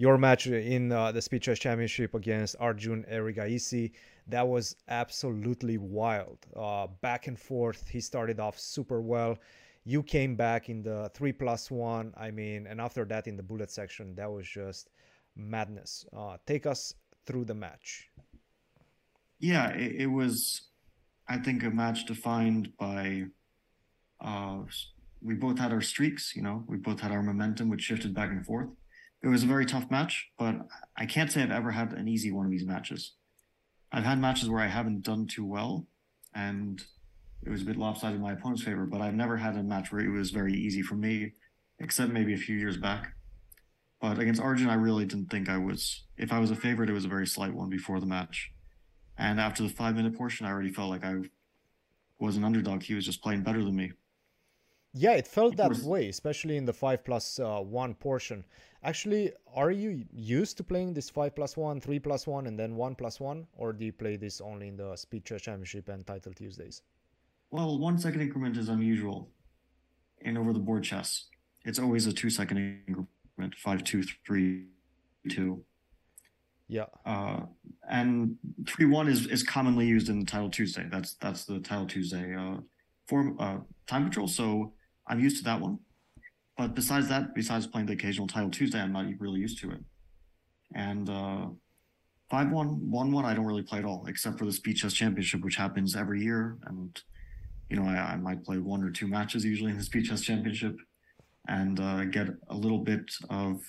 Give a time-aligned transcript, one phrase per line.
[0.00, 3.92] your match in uh, the Speed Chess Championship against Arjun Erigaisi.
[4.28, 6.38] That was absolutely wild.
[6.56, 7.86] Uh, back and forth.
[7.86, 9.36] He started off super well.
[9.84, 12.14] You came back in the three plus one.
[12.16, 14.88] I mean, and after that in the bullet section, that was just
[15.36, 16.06] madness.
[16.16, 16.94] Uh, take us
[17.26, 18.08] through the match.
[19.38, 20.62] Yeah, it, it was,
[21.28, 23.24] I think, a match defined by.
[24.18, 24.60] Uh,
[25.20, 28.30] we both had our streaks, you know, we both had our momentum, which shifted back
[28.30, 28.70] and forth.
[29.22, 30.56] It was a very tough match, but
[30.96, 33.12] I can't say I've ever had an easy one of these matches.
[33.92, 35.86] I've had matches where I haven't done too well,
[36.34, 36.82] and
[37.42, 39.92] it was a bit lopsided in my opponent's favor, but I've never had a match
[39.92, 41.32] where it was very easy for me,
[41.78, 43.14] except maybe a few years back.
[44.00, 46.04] But against Arjun, I really didn't think I was.
[46.16, 48.50] If I was a favorite, it was a very slight one before the match.
[49.18, 51.16] And after the five minute portion, I already felt like I
[52.18, 52.82] was an underdog.
[52.82, 53.92] He was just playing better than me.
[54.92, 58.44] Yeah, it felt that way, especially in the five plus, uh, one portion.
[58.82, 62.74] Actually, are you used to playing this five plus one, three plus one, and then
[62.74, 66.04] one plus one, or do you play this only in the Speed Chess Championship and
[66.06, 66.82] Title Tuesdays?
[67.50, 69.28] Well, one second increment is unusual
[70.22, 71.26] in over the board chess.
[71.64, 74.66] It's always a two second increment, five, two, three,
[75.28, 75.62] two.
[76.68, 76.86] Yeah.
[77.04, 77.40] Uh,
[77.88, 80.86] and three one is is commonly used in the Title Tuesday.
[80.90, 82.58] That's that's the Title Tuesday uh,
[83.08, 84.28] form uh, time control.
[84.28, 84.72] So
[85.10, 85.80] I'm used to that one.
[86.56, 89.80] But besides that, besides playing the occasional Title Tuesday, I'm not really used to it.
[90.74, 91.46] And uh,
[92.30, 94.94] five one one one, I don't really play at all, except for the Speed Chess
[94.94, 96.58] Championship, which happens every year.
[96.66, 97.02] And
[97.68, 100.20] you know, I, I might play one or two matches usually in the Speed Chess
[100.20, 100.76] Championship,
[101.48, 103.60] and uh, get a little bit of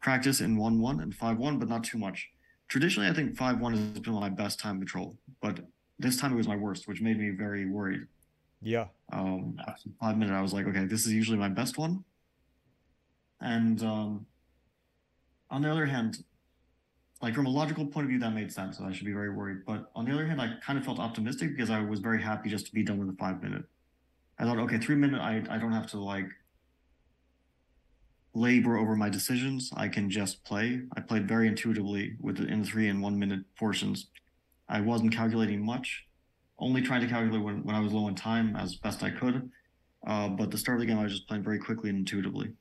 [0.00, 2.28] practice in one one and five one, but not too much.
[2.68, 5.60] Traditionally, I think five one has been my best time control, but
[5.98, 8.02] this time it was my worst, which made me very worried.
[8.64, 8.86] Yeah.
[9.12, 12.02] Um, after five minutes, I was like, okay, this is usually my best one.
[13.40, 14.26] And um,
[15.50, 16.24] on the other hand,
[17.20, 18.78] like from a logical point of view, that made sense.
[18.78, 19.58] So I should be very worried.
[19.66, 22.48] But on the other hand, I kind of felt optimistic because I was very happy
[22.48, 23.64] just to be done with the five minute.
[24.38, 26.30] I thought, okay, three minute, I, I don't have to like
[28.32, 29.70] labor over my decisions.
[29.76, 30.80] I can just play.
[30.96, 34.06] I played very intuitively with the in three and one minute portions.
[34.70, 36.06] I wasn't calculating much
[36.58, 39.50] only trying to calculate when, when I was low in time as best I could.
[40.06, 42.52] Uh, but the start of the game, I was just playing very quickly and intuitively.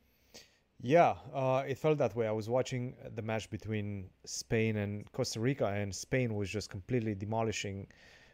[0.81, 2.27] Yeah, uh, it felt that way.
[2.27, 7.15] I was watching the match between Spain and Costa Rica, and Spain was just completely
[7.15, 7.87] demolishing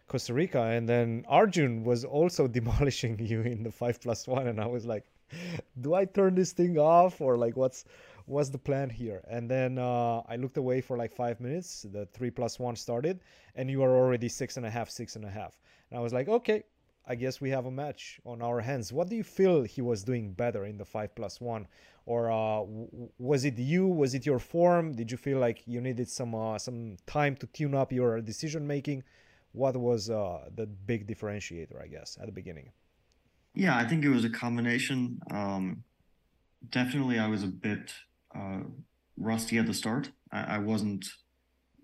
[0.07, 4.59] Costa Rica, and then Arjun was also demolishing you in the five plus one, and
[4.59, 5.05] I was like,
[5.81, 7.85] do I turn this thing off or like what's
[8.29, 9.21] what's the plan here?
[9.27, 11.85] And then uh, I looked away for like five minutes.
[11.91, 13.19] The three plus one started,
[13.55, 15.59] and you are already six and a half, six and a half.
[15.89, 16.63] And I was like, okay,
[17.07, 18.93] I guess we have a match on our hands.
[18.93, 21.67] What do you feel he was doing better in the five plus one,
[22.05, 22.61] or uh,
[23.17, 23.87] was it you?
[23.87, 24.93] Was it your form?
[24.93, 28.67] Did you feel like you needed some uh, some time to tune up your decision
[28.67, 29.03] making?
[29.53, 32.71] What was uh, the big differentiator, I guess, at the beginning?
[33.55, 35.19] Yeah, I think it was a combination.
[35.31, 35.83] Um,
[36.69, 37.91] definitely, I was a bit
[38.35, 38.59] uh,
[39.17, 40.11] rusty at the start.
[40.31, 41.05] I, I, wasn't.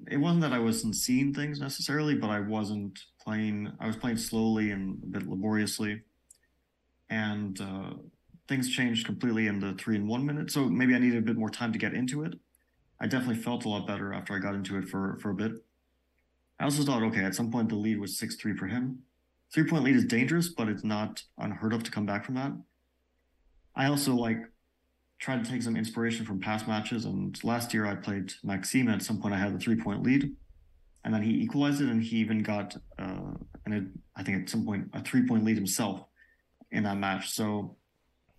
[0.09, 3.71] It wasn't that I wasn't seeing things necessarily, but I wasn't playing.
[3.79, 6.01] I was playing slowly and a bit laboriously,
[7.09, 7.91] and uh,
[8.47, 10.51] things changed completely in the three and one minute.
[10.51, 12.33] So maybe I needed a bit more time to get into it.
[12.99, 15.53] I definitely felt a lot better after I got into it for for a bit.
[16.59, 18.99] I also thought, okay, at some point the lead was six three for him.
[19.53, 22.51] Three point lead is dangerous, but it's not unheard of to come back from that.
[23.75, 24.39] I also like
[25.19, 27.05] tried to take some inspiration from past matches.
[27.05, 28.89] And last year I played Maxime.
[28.89, 30.35] At some point I had a three point lead,
[31.03, 33.33] and then he equalized it, and he even got uh,
[33.65, 36.05] and I think at some point a three point lead himself
[36.71, 37.31] in that match.
[37.31, 37.77] So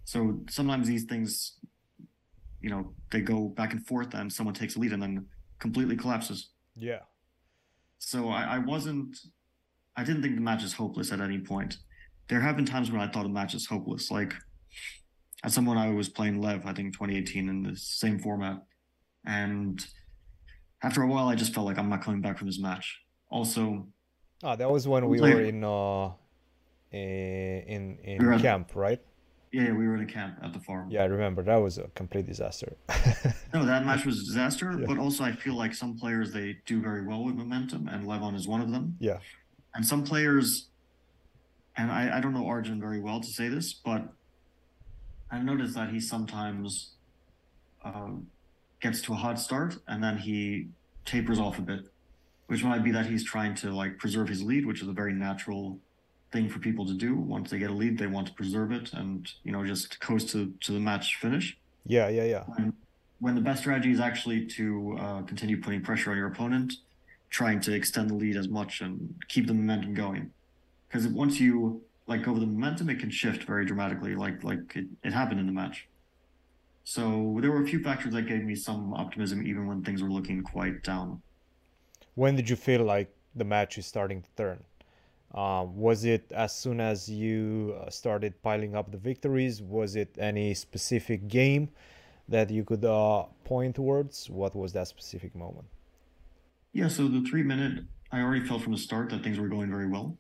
[0.05, 1.59] so sometimes these things,
[2.61, 5.27] you know, they go back and forth, and someone takes a lead and then
[5.59, 6.51] completely collapses.
[6.77, 7.01] Yeah.
[7.99, 9.19] So I, I wasn't.
[9.97, 11.79] I didn't think the match is hopeless at any point.
[12.29, 14.35] There have been times when I thought a match is hopeless, like
[15.47, 18.63] as someone I was playing Lev, I think 2018 in the same format,
[19.25, 19.87] and
[20.83, 23.01] after a while, I just felt like I'm not coming back from this match.
[23.31, 23.87] Also,
[24.43, 26.11] oh, that was when we were in uh,
[26.91, 29.01] in in we camp, at, right?
[29.53, 30.91] Yeah, we were in a camp at the farm.
[30.91, 32.77] Yeah, I remember that was a complete disaster.
[33.55, 34.77] no, that match was a disaster.
[34.77, 34.87] Yeah.
[34.89, 38.35] But also, I feel like some players they do very well with momentum, and Levon
[38.35, 38.97] is one of them.
[38.99, 39.19] Yeah.
[39.77, 40.71] And some players,
[41.77, 44.13] and I, I don't know Arjun very well to say this, but
[45.31, 46.93] I've noticed that he sometimes
[47.85, 48.29] um,
[48.81, 50.69] gets to a hot start and then he
[51.05, 51.89] tapers off a bit,
[52.47, 55.13] which might be that he's trying to like preserve his lead, which is a very
[55.13, 55.79] natural
[56.33, 57.15] thing for people to do.
[57.15, 60.29] Once they get a lead, they want to preserve it and you know just coast
[60.31, 61.57] to to the match finish.
[61.87, 62.45] Yeah, yeah, yeah.
[62.59, 62.73] And
[63.21, 66.75] when the best strategy is actually to uh, continue putting pressure on your opponent,
[67.31, 70.31] trying to extend the lead as much and keep the momentum going.
[70.89, 74.87] Because once you like over the momentum, it can shift very dramatically, like like it,
[75.03, 75.89] it happened in the match.
[76.85, 80.11] So there were a few factors that gave me some optimism, even when things were
[80.11, 81.23] looking quite down.
[82.15, 84.65] When did you feel like the match is starting to turn?
[85.35, 89.63] Um, was it as soon as you uh, started piling up the victories?
[89.63, 91.71] Was it any specific game
[92.29, 94.31] that you could uh, point towards?
[94.31, 95.67] What was that specific moment?
[96.73, 99.71] Yeah, so the three minute, I already felt from the start that things were going
[99.71, 100.19] very well.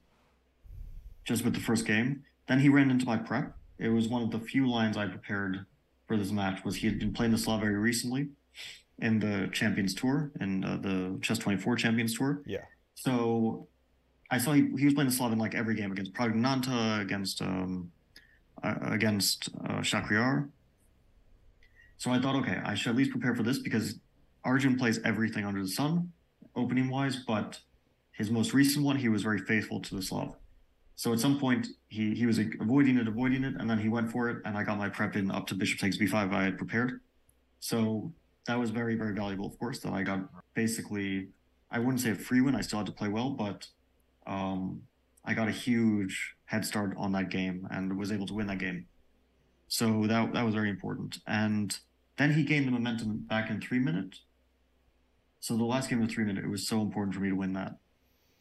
[1.26, 2.22] Just with the first game.
[2.48, 3.56] Then he ran into my prep.
[3.78, 5.66] It was one of the few lines I prepared
[6.06, 8.28] for this match was he had been playing the Slav very recently
[8.98, 12.42] in the Champions Tour and uh, the Chess 24 Champions Tour.
[12.46, 12.62] Yeah.
[12.94, 13.66] So
[14.30, 17.42] I saw he, he was playing the Slav in like every game against Praggnanandhaa, against
[17.42, 17.90] um,
[18.62, 20.48] uh, against uh, Shahryar.
[21.98, 23.98] So I thought, okay, I should at least prepare for this because
[24.44, 26.12] Arjun plays everything under the sun,
[26.54, 27.58] opening wise, but
[28.12, 30.34] his most recent one, he was very faithful to the Slav.
[30.96, 34.10] So at some point, he he was avoiding it, avoiding it, and then he went
[34.10, 36.56] for it, and I got my prep in up to bishop takes b5 I had
[36.56, 37.00] prepared.
[37.60, 38.12] So
[38.46, 39.78] that was very very valuable, of course.
[39.80, 40.20] That I got
[40.54, 41.28] basically,
[41.70, 42.54] I wouldn't say a free win.
[42.54, 43.66] I still had to play well, but
[44.26, 44.80] um,
[45.22, 48.58] I got a huge head start on that game and was able to win that
[48.58, 48.86] game.
[49.68, 51.18] So that that was very important.
[51.26, 51.78] And
[52.16, 54.22] then he gained the momentum back in three minutes.
[55.40, 57.52] So the last game of three minute, it was so important for me to win
[57.52, 57.74] that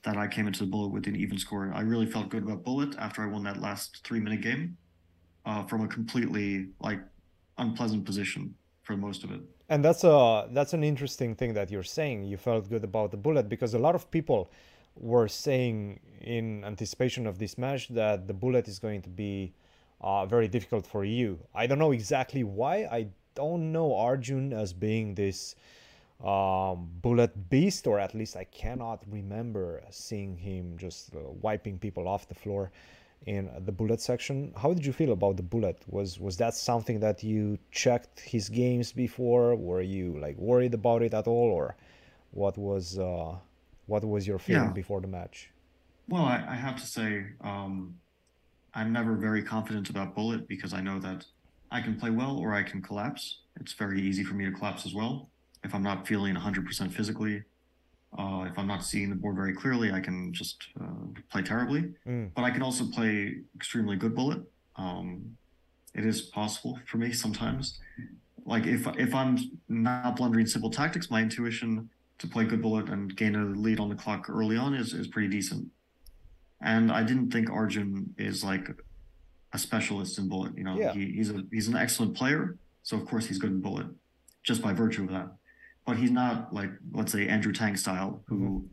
[0.05, 1.71] that I came into the bullet with an even score.
[1.73, 4.77] I really felt good about bullet after I won that last three minute game
[5.45, 6.99] uh, from a completely like
[7.57, 9.41] unpleasant position for most of it.
[9.67, 12.23] And that's a that's an interesting thing that you're saying.
[12.23, 14.51] You felt good about the bullet because a lot of people
[14.95, 19.53] were saying in anticipation of this match that the bullet is going to be
[20.01, 21.39] uh, very difficult for you.
[21.53, 22.87] I don't know exactly why.
[22.91, 25.55] I don't know Arjun as being this
[26.23, 32.07] um, bullet beast, or at least I cannot remember seeing him just uh, wiping people
[32.07, 32.71] off the floor
[33.25, 34.53] in the bullet section.
[34.55, 35.83] How did you feel about the bullet?
[35.87, 39.55] Was was that something that you checked his games before?
[39.55, 41.75] Were you like worried about it at all, or
[42.31, 43.35] what was uh,
[43.87, 44.71] what was your feeling yeah.
[44.71, 45.49] before the match?
[46.07, 47.95] Well, I, I have to say, um,
[48.73, 51.25] I'm never very confident about bullet because I know that
[51.71, 53.39] I can play well or I can collapse.
[53.59, 55.29] It's very easy for me to collapse as well.
[55.65, 57.43] If I'm not feeling 100% physically,
[58.17, 61.93] uh, if I'm not seeing the board very clearly, I can just uh, play terribly.
[62.07, 62.31] Mm.
[62.33, 64.39] But I can also play extremely good bullet.
[64.77, 65.37] Um,
[65.93, 67.79] it is possible for me sometimes.
[68.45, 71.89] Like if if I'm not blundering simple tactics, my intuition
[72.19, 75.07] to play good bullet and gain a lead on the clock early on is is
[75.07, 75.67] pretty decent.
[76.61, 78.69] And I didn't think Arjun is like
[79.51, 80.57] a specialist in bullet.
[80.57, 80.93] You know, yeah.
[80.93, 83.87] he, he's a he's an excellent player, so of course he's good in bullet,
[84.43, 85.27] just by virtue of that.
[85.85, 88.65] But he's not like let's say Andrew Tang style, who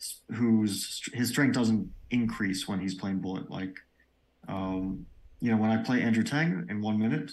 [0.00, 0.34] mm-hmm.
[0.34, 3.50] whose his strength doesn't increase when he's playing bullet.
[3.50, 3.74] Like,
[4.48, 5.06] um,
[5.40, 7.32] you know, when I play Andrew Tang in one minute,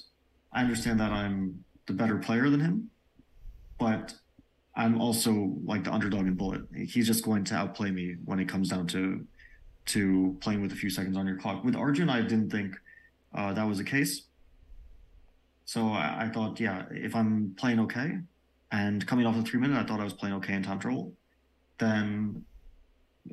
[0.53, 2.89] I understand that I'm the better player than him,
[3.77, 4.13] but
[4.75, 6.61] I'm also like the underdog in bullet.
[6.75, 9.25] He's just going to outplay me when it comes down to
[9.87, 11.63] to playing with a few seconds on your clock.
[11.63, 12.75] With Arjun, I didn't think
[13.33, 14.23] uh, that was the case.
[15.65, 18.17] So I, I, thought, yeah, if I'm playing okay,
[18.75, 21.13] and coming off the three minute, I thought I was playing okay in time trouble,
[21.77, 22.43] then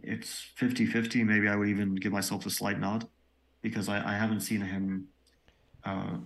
[0.02, 1.24] it's 50 50.
[1.24, 3.08] Maybe I would even give myself a slight nod
[3.60, 5.08] because I, I haven't seen him
[5.84, 6.16] uh,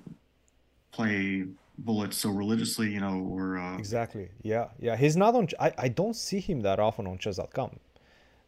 [0.92, 1.46] play
[1.78, 3.78] bullets so religiously, you know, or uh...
[3.78, 4.96] exactly, yeah, yeah.
[4.96, 5.48] He's not on.
[5.58, 7.78] I, I don't see him that often on chess.com.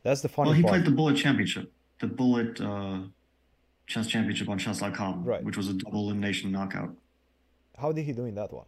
[0.03, 0.51] That's the funny.
[0.51, 0.75] Well, he part.
[0.75, 3.01] played the bullet championship, the bullet uh,
[3.87, 5.43] chess championship on chess.com, right.
[5.43, 6.95] which was a double elimination knockout.
[7.79, 8.67] How did he do in that one?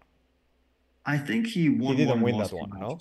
[1.05, 1.97] I think he won.
[1.97, 2.99] He didn't win that one, no.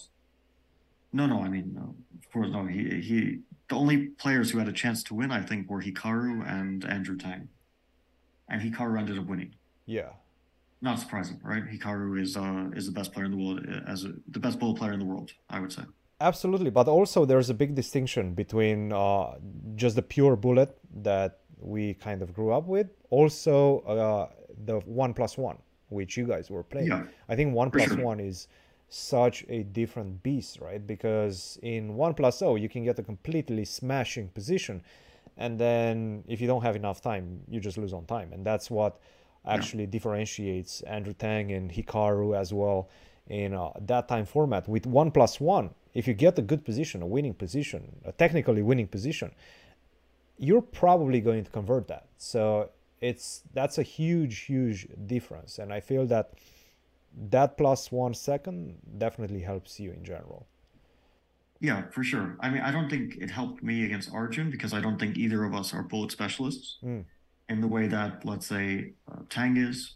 [1.11, 1.41] No, no.
[1.41, 1.95] I mean, no.
[2.17, 2.65] Of course, no.
[2.65, 3.39] He he.
[3.69, 7.17] The only players who had a chance to win, I think, were Hikaru and Andrew
[7.17, 7.49] Tang,
[8.49, 9.53] and Hikaru ended up winning.
[9.85, 10.09] Yeah,
[10.81, 11.63] not surprising, right?
[11.63, 14.59] Hikaru is uh, is the best player in the world uh, as a, the best
[14.59, 15.83] ball player in the world, I would say.
[16.21, 19.35] Absolutely, but also there's a big distinction between uh,
[19.75, 24.29] just the pure bullet that we kind of grew up with, also uh,
[24.65, 25.57] the one plus one,
[25.89, 26.87] which you guys were playing.
[26.87, 28.03] Yeah, I think one plus sure.
[28.03, 28.47] one is
[28.89, 30.85] such a different beast, right?
[30.85, 34.81] Because in one plus oh, you can get a completely smashing position,
[35.37, 38.71] and then if you don't have enough time, you just lose on time, and that's
[38.71, 38.99] what
[39.45, 39.91] actually yeah.
[39.91, 42.89] differentiates Andrew Tang and Hikaru as well
[43.27, 44.67] in uh, that time format.
[44.67, 48.61] With one plus one, if you get a good position, a winning position, a technically
[48.61, 49.31] winning position,
[50.37, 52.07] you're probably going to convert that.
[52.17, 52.69] So
[53.01, 55.59] it's that's a huge, huge difference.
[55.59, 56.33] And I feel that
[57.29, 60.47] that plus one second definitely helps you in general.
[61.59, 62.37] Yeah, for sure.
[62.39, 65.43] I mean, I don't think it helped me against Arjun because I don't think either
[65.43, 67.03] of us are bullet specialists Mm.
[67.49, 69.95] in the way that, let's say, uh, Tang is,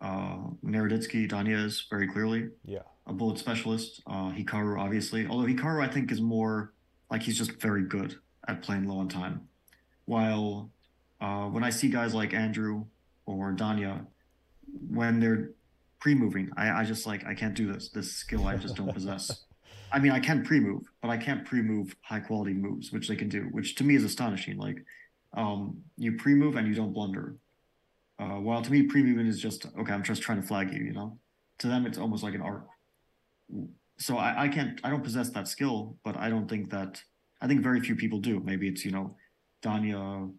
[0.00, 2.82] uh, Naroditsky, Danya is very clearly Yeah.
[3.06, 4.02] a bullet specialist.
[4.06, 5.26] Uh, Hikaru, obviously.
[5.26, 6.72] Although Hikaru, I think, is more
[7.10, 8.16] like he's just very good
[8.48, 9.48] at playing low on time.
[10.06, 10.70] While
[11.22, 12.84] uh, when I see guys like Andrew
[13.26, 14.04] or Danya,
[14.88, 15.50] when they're
[16.00, 17.90] pre-moving, I, I just like I can't do this.
[17.90, 19.44] This skill I just don't possess.
[19.92, 23.42] I mean, I can pre-move, but I can't pre-move high-quality moves, which they can do,
[23.52, 24.56] which to me is astonishing.
[24.56, 24.78] Like,
[25.34, 27.36] um, you pre-move and you don't blunder.
[28.18, 29.92] Uh, while to me, pre-moving is just okay.
[29.92, 30.82] I'm just trying to flag you.
[30.82, 31.18] You know,
[31.58, 32.66] to them, it's almost like an art.
[33.98, 37.00] So I, I can't, I don't possess that skill, but I don't think that.
[37.40, 38.40] I think very few people do.
[38.40, 39.16] Maybe it's you know,
[39.64, 40.32] Danya,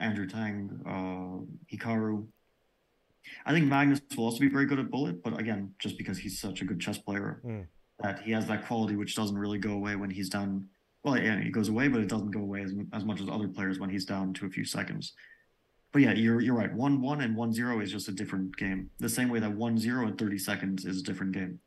[0.00, 2.26] Andrew Tang, uh, Hikaru.
[3.44, 6.40] I think Magnus will also be very good at bullet, but again, just because he's
[6.40, 7.66] such a good chess player, Mm.
[8.00, 10.68] that he has that quality which doesn't really go away when he's down.
[11.02, 13.48] Well, yeah, it goes away, but it doesn't go away as, as much as other
[13.48, 15.12] players when he's down to a few seconds.
[15.92, 16.72] But yeah, you're you're right.
[16.74, 18.90] One one and one zero is just a different game.
[18.98, 21.58] The same way that one zero and thirty seconds is a different game.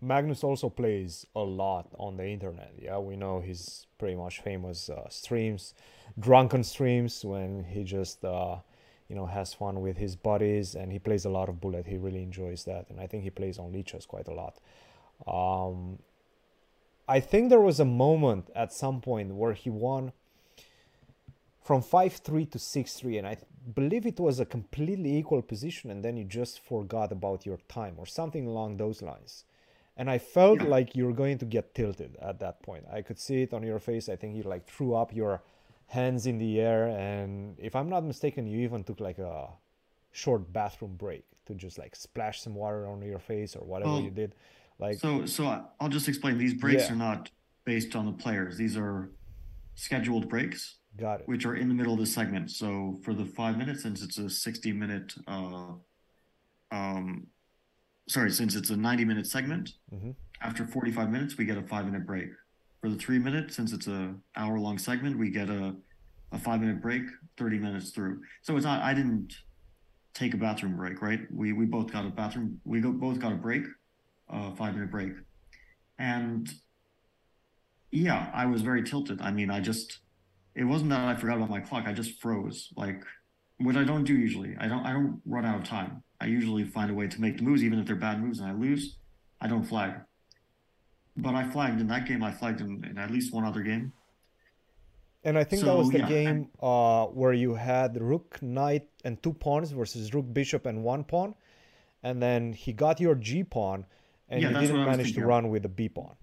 [0.00, 2.72] Magnus also plays a lot on the internet.
[2.78, 5.74] Yeah, we know he's pretty much famous uh, streams,
[6.18, 8.56] drunken streams when he just uh,
[9.08, 11.86] you know has fun with his buddies and he plays a lot of bullet.
[11.86, 14.58] He really enjoys that, and I think he plays on Lichess quite a lot.
[15.26, 15.98] Um,
[17.06, 20.12] I think there was a moment at some point where he won
[21.62, 23.36] from 5-3 to 6-3 and I
[23.74, 27.94] believe it was a completely equal position and then you just forgot about your time
[27.98, 29.44] or something along those lines.
[29.96, 30.68] And I felt Yeah.
[30.68, 32.84] like you were going to get tilted at that point.
[32.92, 34.08] I could see it on your face.
[34.08, 35.42] I think you like threw up your
[35.86, 39.50] hands in the air and if I'm not mistaken you even took like a
[40.12, 44.00] short bathroom break to just like splash some water on your face or whatever Well,
[44.00, 44.34] you did.
[44.78, 45.42] Like So so
[45.80, 46.38] I'll just explain.
[46.38, 46.92] These breaks Yeah.
[46.94, 47.30] are not
[47.64, 48.56] based on the players.
[48.56, 49.10] These are
[49.74, 51.28] scheduled breaks, got it.
[51.28, 52.50] which are in the middle of the segment.
[52.50, 55.74] So for the five minutes, since it's a sixty minute, uh,
[56.72, 57.26] um,
[58.08, 60.10] sorry, since it's a ninety minute segment, hmm
[60.42, 62.28] after 45 minutes we get a five minute break.
[62.82, 65.74] For the three minutes since it's a hour long segment we get a,
[66.32, 67.04] a five minute break
[67.38, 68.20] 30 minutes through.
[68.42, 69.32] So it's not i didn't
[70.12, 71.20] take a bathroom break right?
[71.32, 73.64] We we both got a bathroom we go, both got a break
[74.28, 75.12] a five minute break.
[75.98, 76.46] And
[77.90, 79.22] yeah i was very tilted.
[79.22, 80.00] I mean i just
[80.54, 82.68] it wasn't that i forgot about my clock i just froze.
[82.76, 83.02] Like
[83.58, 84.56] what i don't do usually.
[84.60, 87.36] I don't i don't run out of time i usually find a way to make
[87.38, 88.96] the moves even if they're bad moves and i lose
[89.40, 89.94] i don't flag
[91.16, 92.22] but I flagged in that game.
[92.22, 93.92] I flagged in, in at least one other game.
[95.22, 99.22] And I think that was the yeah, game uh, where you had rook, knight, and
[99.22, 101.34] two pawns versus rook, bishop, and one pawn.
[102.02, 103.86] And then he got your g pawn,
[104.28, 106.16] and Yeah, you didn't what I was manage to run with the b pawn.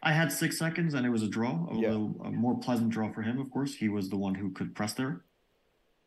[0.00, 1.88] I had six seconds and it was a draw, a, Yeah.
[1.88, 3.74] little, a more pleasant draw for him, of course.
[3.74, 5.22] He was the one who could press there.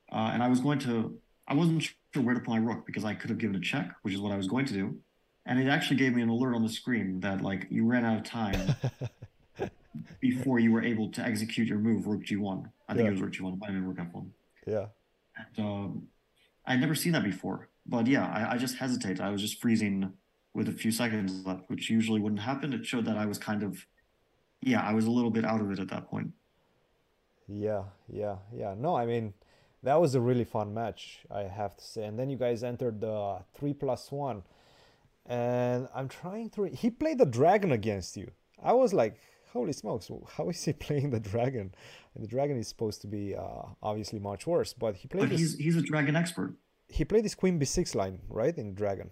[0.09, 3.13] Uh, and I was going to, I wasn't sure where to play rook because I
[3.13, 4.97] could have given a check, which is what I was going to do.
[5.45, 8.17] And it actually gave me an alert on the screen that like you ran out
[8.17, 8.75] of time
[10.19, 12.69] before you were able to execute your move, rook g1.
[12.87, 13.09] I think Yeah.
[13.09, 14.27] it was rook g1, might have been rook f1.
[14.67, 14.85] Yeah.
[15.37, 16.07] And, um,
[16.65, 17.69] I'd never seen that before.
[17.87, 19.21] But yeah, I, I just hesitated.
[19.21, 20.13] I was just freezing
[20.53, 22.73] with a few seconds left, which usually wouldn't happen.
[22.73, 23.85] It showed that I was kind of,
[24.61, 26.31] yeah, I was a little bit out of it at that point.
[27.47, 28.75] Yeah, yeah, yeah.
[28.77, 29.33] No, I mean,
[29.83, 32.03] that was a really fun match, I have to say.
[32.05, 34.43] And then you guys entered the three plus one.
[35.25, 36.63] And I'm trying to.
[36.63, 38.31] Re- he played the dragon against you.
[38.61, 39.17] I was like,
[39.53, 41.73] holy smokes, how is he playing the dragon?
[42.15, 45.29] And the dragon is supposed to be uh, obviously much worse, but he played But
[45.29, 45.39] this.
[45.39, 46.55] he's he's a dragon expert.
[46.87, 49.11] He played this queen b6 line, right, in dragon.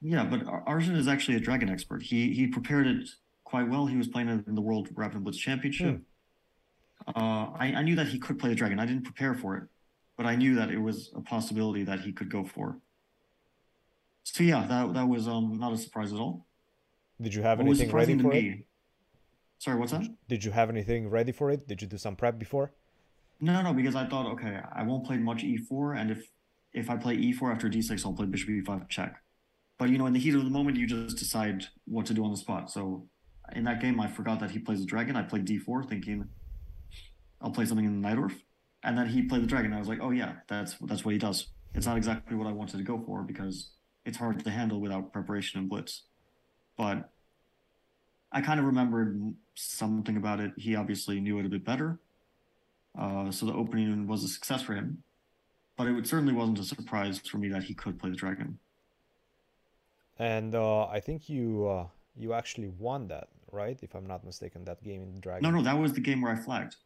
[0.00, 2.02] Yeah, but Arjun is actually a dragon expert.
[2.02, 3.08] He he prepared it
[3.44, 3.86] quite well.
[3.86, 6.00] He was playing it in the World Rapid Blitz Championship.
[7.08, 8.78] Uh, I, I knew that he could play the dragon.
[8.78, 9.64] I didn't prepare for it,
[10.20, 12.76] but I knew that it was a possibility that he could go for.
[14.22, 16.46] So yeah, that that was um not a surprise at all.
[17.18, 18.42] Did you have What anything ready for it?
[18.42, 18.64] me?
[19.56, 20.04] Sorry, what's that?
[20.28, 21.66] Did you have anything ready for it?
[21.66, 22.70] Did you do some prep before?
[23.40, 26.20] No, no, no, because I thought, okay, I won't play much e4, and if
[26.74, 29.22] if I play e4 after d6, I'll play bishop e5 check.
[29.78, 32.22] But you know, in the heat of the moment, you just decide what to do
[32.26, 32.70] on the spot.
[32.70, 33.08] So
[33.56, 35.16] in that game, I forgot that he plays the dragon.
[35.16, 36.28] I played d4, thinking
[37.40, 38.34] I'll play something in the Najdorf,
[38.82, 39.72] and then he played the dragon.
[39.72, 41.48] I was like, oh yeah, that's that's what he does.
[41.74, 43.70] It's not exactly what I wanted to go for because
[44.04, 46.02] it's hard to handle without preparation and blitz.
[46.76, 47.10] But
[48.32, 50.52] I kind of remembered something about it.
[50.56, 51.98] He obviously knew it a bit better.
[52.98, 55.02] Uh, so the opening was a success for him.
[55.76, 58.58] But it would, certainly wasn't a surprise for me that he could play the dragon.
[60.18, 63.78] and uh, I think you uh, you actually won that, right?
[63.82, 65.42] If I'm not mistaken, that game in the Dragon.
[65.42, 66.76] No, no, that was the game where I flagged.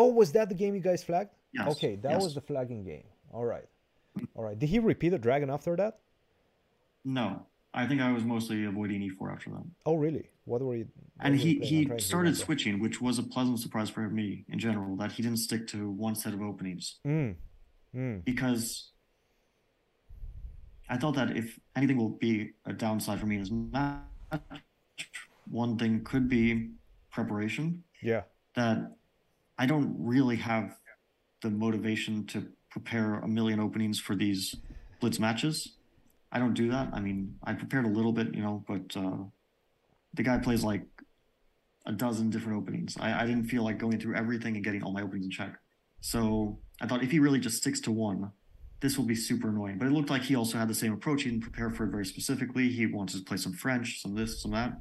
[0.00, 1.32] Oh, was that the game you guys flagged?
[1.52, 1.66] Yes.
[1.72, 2.22] Okay, that yes.
[2.24, 3.04] was the flagging game.
[3.32, 3.68] All right,
[4.34, 4.58] all right.
[4.58, 5.98] Did he repeat the dragon after that?
[7.04, 7.26] No,
[7.80, 9.64] I think I was mostly avoiding e4 after that.
[9.86, 10.26] Oh, really?
[10.44, 10.88] What were you?
[11.16, 11.98] what And were you he playing?
[11.98, 15.38] He started switching, which was a pleasant surprise for me in general, that he didn't
[15.48, 16.84] stick to one set of openings.
[17.06, 17.34] Mm,
[17.94, 18.90] mm, because
[20.88, 22.32] I thought that if anything will be
[22.66, 24.02] a downside for me in this match,
[25.50, 26.70] one thing could be
[27.12, 27.84] preparation.
[28.02, 28.22] yeah.
[28.56, 28.78] That
[29.60, 30.74] I don't really have
[31.42, 34.56] the motivation to prepare a million openings for these
[35.00, 35.76] blitz matches.
[36.32, 36.88] I don't do that.
[36.94, 39.18] I mean, I prepared a little bit, you know, but uh,
[40.14, 40.86] the guy plays like
[41.84, 42.96] a dozen different openings.
[42.98, 45.54] I, I didn't feel like going through everything and getting all my openings in check.
[46.00, 48.30] So I thought if he really just sticks to one,
[48.80, 49.76] this will be super annoying.
[49.76, 51.24] But it looked like he also had the same approach.
[51.24, 52.70] He didn't prepare for it very specifically.
[52.70, 54.80] He wanted to play some French, some this, some that,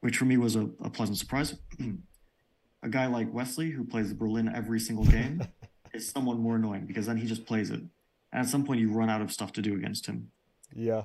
[0.00, 1.54] which for me was a, a pleasant surprise.
[2.82, 5.42] a guy like Wesley, who plays Berlin every single game,
[5.92, 7.80] is someone more annoying because then he just plays it.
[8.32, 10.30] And at some point, you run out of stuff to do against him.
[10.74, 11.04] Yeah.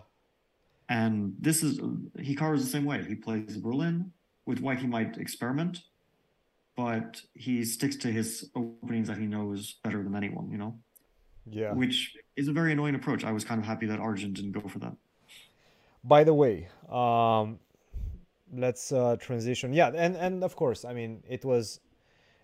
[0.89, 1.79] And this is
[2.17, 3.03] Hikaru's the same way.
[3.03, 4.11] He plays Berlin.
[4.45, 5.83] With why he might experiment,
[6.75, 10.77] but he sticks to his openings that he knows better than anyone, you know?
[11.45, 11.71] Yeah.
[11.71, 13.23] Which is a very annoying approach.
[13.23, 14.97] I was kind of happy that Arjun didn't go for that.
[16.03, 17.59] By the way, um,
[18.55, 19.73] let's uh, transition.
[19.73, 21.79] Yeah, and and of course, I mean, it was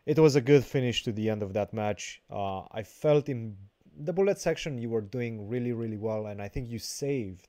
[0.05, 2.21] it was a good finish to the end of that match.
[2.31, 3.55] Uh, I felt in
[4.01, 7.47] the bullet section you were doing really really well, and I think you saved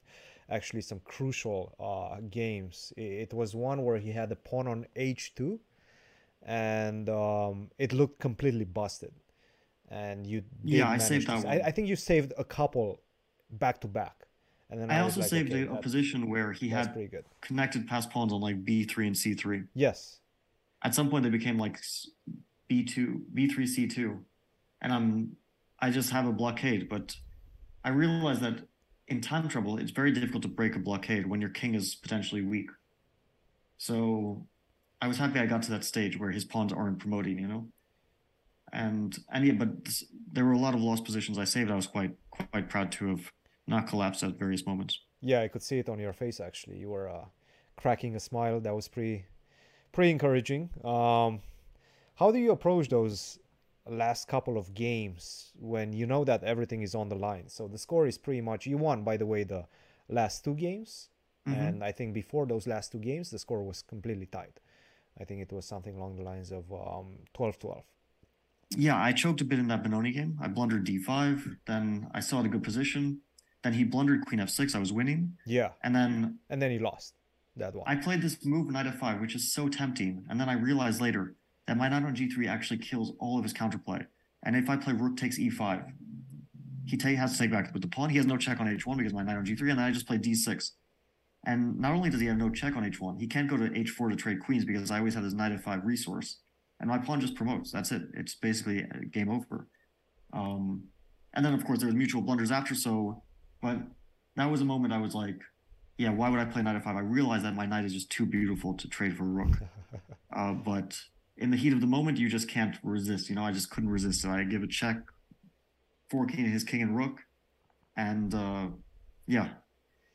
[0.49, 2.93] actually some crucial uh, games.
[2.97, 5.59] It was one where he had a pawn on h2,
[6.43, 9.13] and um, it looked completely busted.
[9.89, 11.61] And you Yeah, I saved that I.
[11.67, 13.01] I think you saved a couple
[13.51, 14.27] back to back,
[14.71, 17.09] and then I, I also like, saved okay, a, that- position where he had pretty
[17.09, 17.25] good.
[17.41, 19.67] connected pass pawns on like B3 and C3.
[19.75, 20.19] Yes.
[20.83, 21.79] At some point, they became like
[22.69, 24.19] B two, B3, C2.
[24.83, 25.37] And I'm,
[25.79, 26.89] I just have a blockade.
[26.89, 27.17] But
[27.85, 28.61] I realized that
[29.09, 32.43] in time trouble, it's very difficult to break a blockade when your king is potentially
[32.43, 32.71] weak.
[33.79, 34.47] So
[35.03, 37.67] I was happy I got to that stage where his pawns aren't promoting, you know?
[38.73, 41.71] And, and yeah, but s- there were a lot of lost positions I saved.
[41.71, 43.33] I was quite, quite proud to have
[43.67, 45.01] not collapse at various moments.
[45.21, 46.79] Yeah, I could see it on your face actually.
[46.79, 47.25] You were uh,
[47.77, 48.61] cracking a smile.
[48.61, 49.27] That was pretty,
[49.93, 50.71] pretty encouraging.
[50.85, 51.41] Um,
[52.17, 53.39] how do you approach those
[53.89, 57.49] last couple of games when you know that everything is on the line?
[57.49, 59.05] So the score is pretty much you won.
[59.05, 59.67] By the way, the
[60.09, 61.09] last two games,
[61.47, 61.57] Mhm.
[61.59, 64.61] and I think before those last two games, the score was completely tight.
[65.19, 67.83] I think it was something along the lines of um, 12-12.
[68.77, 70.39] Yeah, I choked a bit in that Benoni game.
[70.41, 73.21] I blundered d5, then I saw a good position.
[73.63, 74.75] Then he blundered queen f6.
[74.75, 77.15] I was winning, Yeah, and then and then he lost
[77.57, 77.85] that one.
[77.87, 80.25] I played this move knight f5, which is so tempting.
[80.31, 81.35] And then I realized later
[81.67, 84.07] that my knight on g3 actually kills all of his counterplay.
[84.45, 85.93] And if I play rook takes e5,
[86.87, 88.09] he ta- has to take back with the pawn.
[88.09, 90.07] He has no check on h1 because my knight on g3, and then I just
[90.07, 90.71] play d6.
[91.45, 94.11] And not only does he have no check on h1, he can't go to h4
[94.11, 96.39] to trade queens because I always have this knight f5 resource,
[96.81, 97.71] and my pawn just promotes.
[97.71, 98.03] That's it.
[98.15, 99.67] It's basically game over.
[100.33, 100.85] Um,
[101.35, 102.75] and then of course there was mutual blunders after.
[102.75, 103.23] So,
[103.61, 103.79] but
[104.37, 105.41] that was a moment I was like,
[105.99, 106.97] yeah, why would I play knight f5?
[106.97, 109.59] I realized that my knight is just too beautiful to trade for a rook.
[110.33, 110.97] Uh, but
[111.37, 113.29] in the heat of the moment, you just can't resist.
[113.29, 114.29] You know, I just couldn't resist it.
[114.29, 114.99] I give a check,
[116.09, 117.25] forking his king and rook,
[117.97, 118.69] and uh,
[119.27, 119.49] yeah,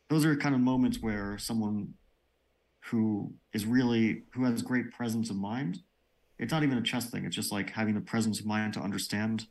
[0.09, 1.95] those are kind of moments where someone
[2.85, 5.81] who is really who has great presence of mind.
[6.37, 7.25] It's not even a chess thing.
[7.25, 9.47] It's just like having the presence of mind to understand,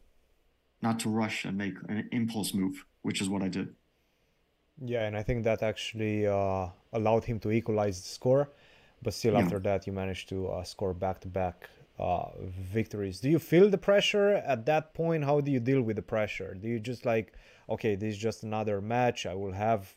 [0.80, 3.74] not to rush and make an impulse move, which is what I did.
[4.80, 8.50] Yeah, and I think that actually uh, allowed him to equalize the score,
[9.02, 9.38] but still Yeah.
[9.38, 12.30] after that you managed to uh, score back-to-back uh,
[12.72, 13.20] victories.
[13.20, 15.24] Do you feel the pressure at that point?
[15.24, 16.54] How do you deal with the pressure?
[16.54, 17.32] Do you just like,
[17.68, 19.26] okay, this is just another match.
[19.26, 19.94] I will have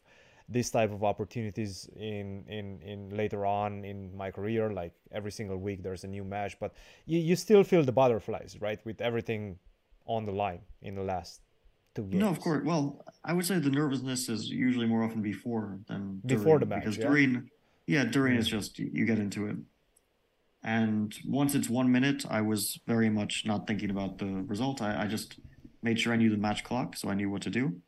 [0.50, 4.72] this type of opportunities in in in later on in my career.
[4.72, 6.74] Like every single week there's a new match, but
[7.06, 8.80] you you still feel the butterflies, right?
[8.86, 9.58] With everything
[10.06, 11.42] on the line in the last
[12.04, 12.22] games.
[12.22, 12.64] No, of course.
[12.66, 16.66] Well, I would say the nervousness is usually more often before than Before during, the
[16.68, 17.08] match, because yeah?
[17.08, 17.50] during,
[17.88, 18.40] yeah, during Mm.
[18.40, 19.58] is just you get into it.
[20.64, 24.82] And once it's one minute, I was very much not thinking about the result.
[24.82, 25.40] I, I just
[25.82, 27.82] made sure I knew the match clock, so I knew what to do.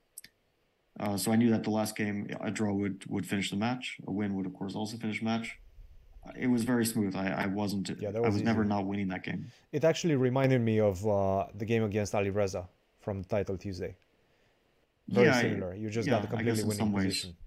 [1.00, 3.98] Uh, so I knew that the last game, a draw would would finish the match.
[4.08, 5.58] A win would, of course, also finish the match.
[6.38, 7.16] It was very smooth.
[7.16, 7.90] I, I wasn't.
[7.90, 8.70] Yeah, that I was was never easy.
[8.70, 9.52] not winning that game.
[9.72, 12.68] It actually reminded me of uh, the game against Alireza
[13.00, 13.98] from Title Tuesday.
[15.10, 15.74] Very Yeah, similar.
[15.76, 17.04] You just yeah, got guess completely in winning ways.
[17.14, 17.38] position.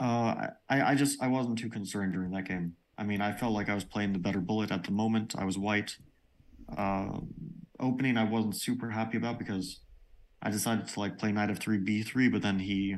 [0.00, 2.76] Uh, I, I just I wasn't too concerned during that game.
[2.98, 5.34] I mean, I felt like I was playing the better bullet at the moment.
[5.38, 5.96] I was white.
[6.76, 7.20] Uh,
[7.80, 9.80] opening, I wasn't super happy about because
[10.42, 12.96] I decided to like play knight of three b3, but then he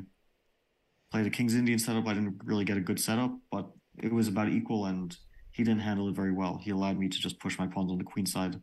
[1.11, 2.07] played a king's Indian setup.
[2.07, 3.69] I didn't really get a good setup, but
[4.01, 5.15] it was about equal, and
[5.51, 6.57] he didn't handle it very well.
[6.63, 8.61] He allowed me to just push my pawns on the queen side.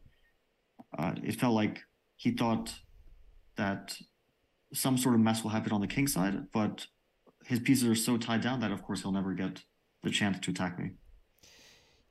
[0.97, 1.81] Uh, it felt like
[2.23, 2.73] he thought
[3.57, 3.99] that
[4.73, 6.87] some sort of mess will happen on the king side, but
[7.47, 9.65] his pieces are so tied down that, of course, he'll never get
[10.05, 10.93] the chance to attack me.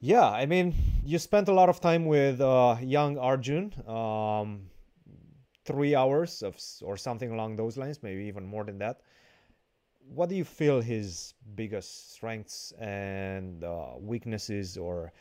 [0.01, 4.63] Yeah, I mean, you spent a lot of time with uh, young Arjun, um,
[5.63, 8.99] three hours of or something along those lines, maybe even more than that.
[10.13, 15.13] What do you feel his biggest strengths and uh, weaknesses, or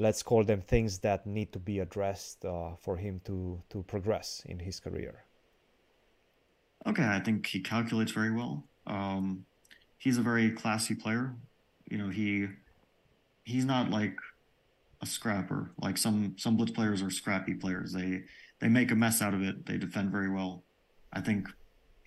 [0.00, 4.42] let's call them things that need to be addressed uh, for him to to progress
[4.46, 5.24] in his career?
[6.86, 8.64] Okay, I think he calculates very well.
[8.86, 9.44] Um,
[9.98, 11.34] he's a very classy player.
[11.90, 12.48] You know, he
[13.44, 14.16] he's not like
[15.02, 15.72] a scrapper.
[15.80, 17.92] Like some some blitz players are scrappy players.
[17.92, 18.22] They
[18.60, 19.66] they make a mess out of it.
[19.66, 20.62] They defend very well.
[21.12, 21.48] I think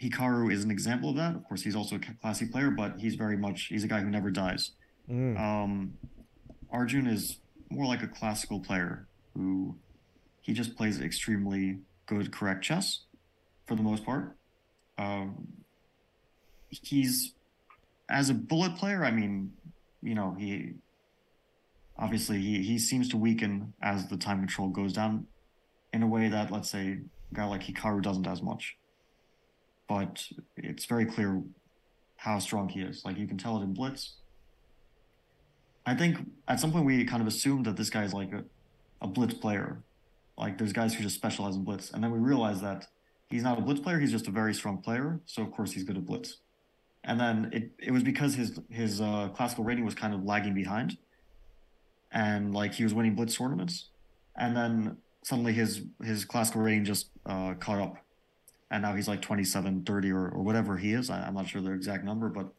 [0.01, 1.36] Hikaru is an example of that.
[1.36, 4.10] Of course, he's also a classy player, but he's very much he's a guy who
[4.10, 4.71] never dies.
[5.10, 5.39] Mm.
[5.39, 5.93] Um,
[6.71, 7.38] Arjun is
[7.69, 9.76] more like a classical player who
[10.41, 13.02] he just plays extremely good, correct chess
[13.65, 14.36] for the most part.
[14.97, 15.47] Um,
[16.69, 17.34] he's
[18.10, 19.04] as a bullet player.
[19.04, 19.54] I mean,
[20.02, 20.73] you know, he
[21.97, 25.28] obviously he, he seems to weaken as the time control goes down
[25.93, 26.99] in a way that let's say
[27.32, 28.78] a guy like Hikaru doesn't as much.
[29.88, 30.26] But
[30.58, 31.41] it's very clear
[32.17, 33.04] how strong he is.
[33.06, 34.13] Like you can tell it in Blitz.
[35.86, 36.17] I think
[36.48, 38.43] at some point we kind of assumed that this guy is like a,
[39.02, 39.80] a Blitz player.
[40.38, 41.91] Like there's guys who just specialize in Blitz.
[41.91, 42.88] And then we realized that
[43.30, 45.19] he's not a Blitz player, he's just a very strong player.
[45.26, 46.38] So of course he's good at Blitz.
[47.04, 50.54] And then it, it was because his his uh, classical rating was kind of lagging
[50.54, 50.98] behind
[52.13, 53.89] and like he was winning blitz tournaments
[54.38, 57.98] and then suddenly his his classical rating just uh, caught up
[58.72, 61.62] and now he's like 27 30 or, or whatever he is I, am not sure
[61.62, 62.54] the exact number but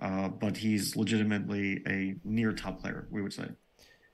[0.00, 3.48] uh, but he's legitimately a near top player we would say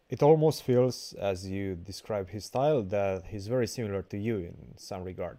[0.09, 4.57] it almost feels as you describe his style that he's very similar to you in
[4.77, 5.39] some regard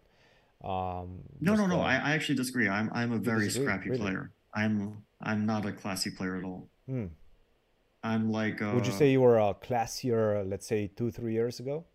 [0.64, 3.68] um, no no no uh, I, I actually disagree i'm i'm a very disagree?
[3.68, 4.02] scrappy really?
[4.02, 7.08] player i'm i'm not a classy player at all hmm.
[8.04, 8.62] I'm like.
[8.62, 11.86] Uh, Would you say you were a classier, let's say, two, three years ago?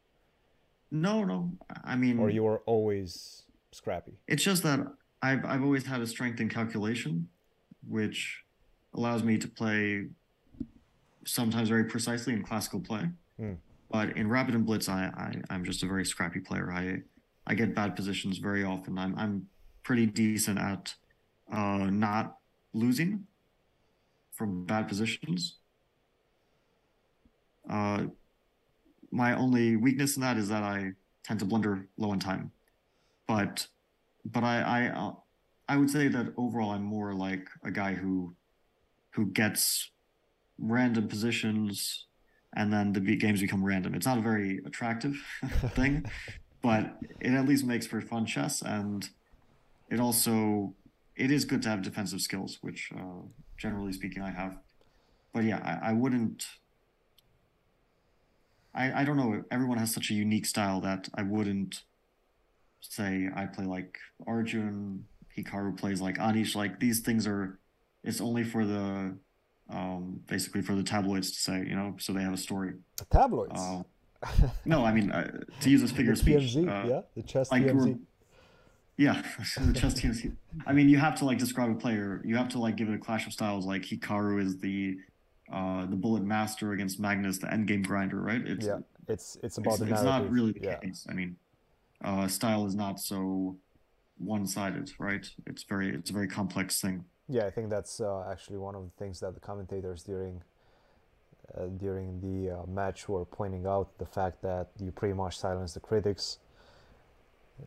[0.90, 1.52] No, no.
[1.84, 2.18] I mean.
[2.18, 4.18] Or you were always scrappy?
[4.28, 4.80] It's just that
[5.22, 7.28] I've, I've always had a strength in calculation,
[7.88, 8.42] which
[8.94, 10.06] allows me to play
[11.26, 13.08] sometimes very precisely in classical play.
[13.38, 13.54] Hmm.
[13.90, 16.72] But in rapid and blitz, I, I I'm just a very scrappy player.
[16.72, 17.02] I
[17.46, 18.98] I get bad positions very often.
[18.98, 19.48] I'm I'm
[19.82, 20.94] pretty decent at
[21.52, 22.38] uh, not
[22.72, 23.26] losing
[24.32, 25.58] from bad positions.
[27.68, 28.04] Uh,
[29.10, 30.92] my only weakness in that is that I
[31.22, 32.50] tend to blunder low on time,
[33.28, 33.66] but
[34.24, 35.12] but I I uh,
[35.68, 38.34] I would say that overall I'm more like a guy who
[39.12, 39.90] who gets
[40.58, 42.06] random positions
[42.56, 43.94] and then the games become random.
[43.94, 45.16] It's not a very attractive
[45.70, 46.04] thing,
[46.62, 49.08] but it at least makes for fun chess and
[49.90, 50.74] it also
[51.16, 53.22] it is good to have defensive skills, which uh,
[53.56, 54.58] generally speaking I have.
[55.32, 56.44] But yeah, I, I wouldn't
[58.74, 59.44] I, I don't know.
[59.50, 61.82] Everyone has such a unique style that I wouldn't
[62.80, 65.04] say I play like Arjun,
[65.36, 66.54] Hikaru plays like Anish.
[66.54, 67.58] Like these things are,
[68.02, 69.16] it's only for the,
[69.70, 72.74] um, basically for the tabloids to say, you know, so they have a story.
[72.96, 73.58] The tabloids.
[73.58, 73.82] Uh,
[74.64, 76.56] no, I mean uh, to use this figure of speech.
[76.56, 77.98] Uh, yeah, the chess like TMZ.
[78.96, 79.22] Yeah,
[79.60, 80.34] the chess TMZ.
[80.66, 82.22] I mean, you have to like describe a player.
[82.24, 83.66] You have to like give it a clash of styles.
[83.66, 84.96] Like Hikaru is the
[85.52, 88.40] uh, the Bullet Master against Magnus, the endgame grinder, right?
[88.46, 90.76] It's, yeah, it's it's about it's, the It's not really the yeah.
[90.78, 91.06] case.
[91.08, 91.36] I mean,
[92.04, 93.56] uh, style is not so
[94.18, 95.26] one-sided, right?
[95.46, 97.04] It's very it's a very complex thing.
[97.28, 100.42] Yeah, I think that's uh, actually one of the things that the commentators during
[101.56, 105.74] uh, during the uh, match were pointing out the fact that you pretty much silence
[105.74, 106.38] the critics.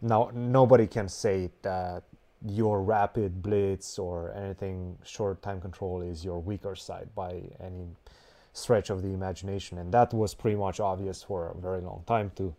[0.01, 2.03] Now nobody can say that
[2.45, 7.87] your rapid blitz or anything short time control is your weaker side by any
[8.53, 12.31] stretch of the imagination and that was pretty much obvious for a very long time
[12.35, 12.53] to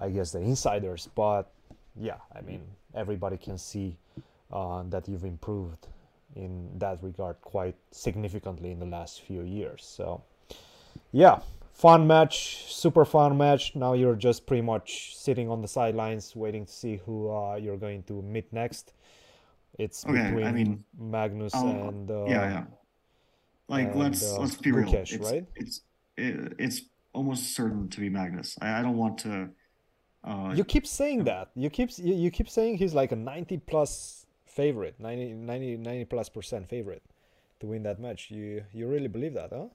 [0.00, 1.52] i guess the insiders but
[1.96, 2.62] yeah i mean
[2.94, 3.96] everybody can see
[4.52, 5.88] uh, that you've improved
[6.36, 10.22] in that regard quite significantly in the last few years so
[11.12, 11.38] yeah
[11.72, 16.64] fun match super fun match now you're just pretty much sitting on the sidelines waiting
[16.66, 18.92] to see who uh, you're going to meet next
[19.78, 22.64] It's Okay, I between mean, Magnus I'll, and yeah, uh, yeah.
[23.68, 24.92] Like and let's uh, let's be real.
[24.94, 25.44] It's right?
[25.56, 25.80] it's
[26.16, 28.56] it, it's almost certain to be Magnus.
[28.60, 29.48] I, I don't want to.
[30.24, 31.50] Uh, You keep saying that.
[31.54, 36.04] You keep you, you keep saying he's like a 90 plus favorite, 90, 90, 90
[36.06, 37.02] plus percent favorite
[37.60, 38.30] to win that match.
[38.30, 39.66] You you really believe that, huh?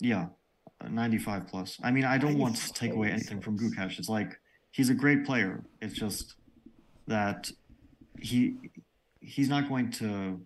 [0.00, 0.26] yeah,
[0.88, 1.78] 95 plus.
[1.82, 3.72] I mean, I don't want to take away anything from plus.
[3.72, 3.98] Gukesh.
[3.98, 4.38] It's like
[4.72, 5.62] he's a great player.
[5.80, 6.34] It's just
[7.06, 7.50] that
[8.20, 8.56] he
[9.20, 10.40] he's not going to.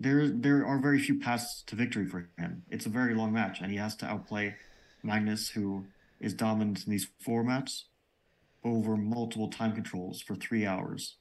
[0.00, 2.62] There there are very few paths to victory for him.
[2.70, 4.54] It's a very long match, and he has to outplay
[5.02, 5.86] Magnus, who
[6.20, 7.84] is dominant in these formats
[8.64, 11.16] over multiple time controls for three hours.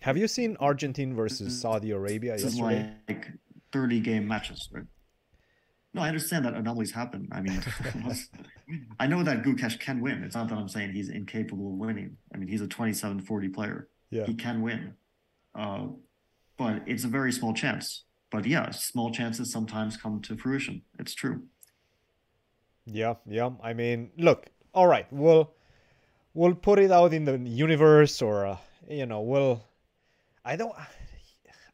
[0.00, 3.28] Have you seen Argentina versus Saudi Arabia This is like
[3.72, 4.84] 30 game matches, right?
[5.94, 7.28] No, I understand that anomalies happen.
[7.30, 7.62] I mean,
[8.98, 10.22] I know that Gukesh can win.
[10.24, 12.16] It's not that I'm saying he's incapable of winning.
[12.34, 13.88] I mean, he's a 27 40 player.
[14.10, 14.24] Yeah.
[14.24, 14.94] He can win.
[15.54, 15.88] Uh,
[16.56, 18.04] but it's a very small chance.
[18.30, 20.82] But yeah, small chances sometimes come to fruition.
[20.98, 21.42] It's true.
[22.86, 23.50] Yeah, yeah.
[23.62, 25.54] I mean, look, all right, we'll
[26.34, 28.56] we'll put it out in the universe, or uh,
[28.88, 29.62] you know, we'll.
[30.44, 30.74] I don't.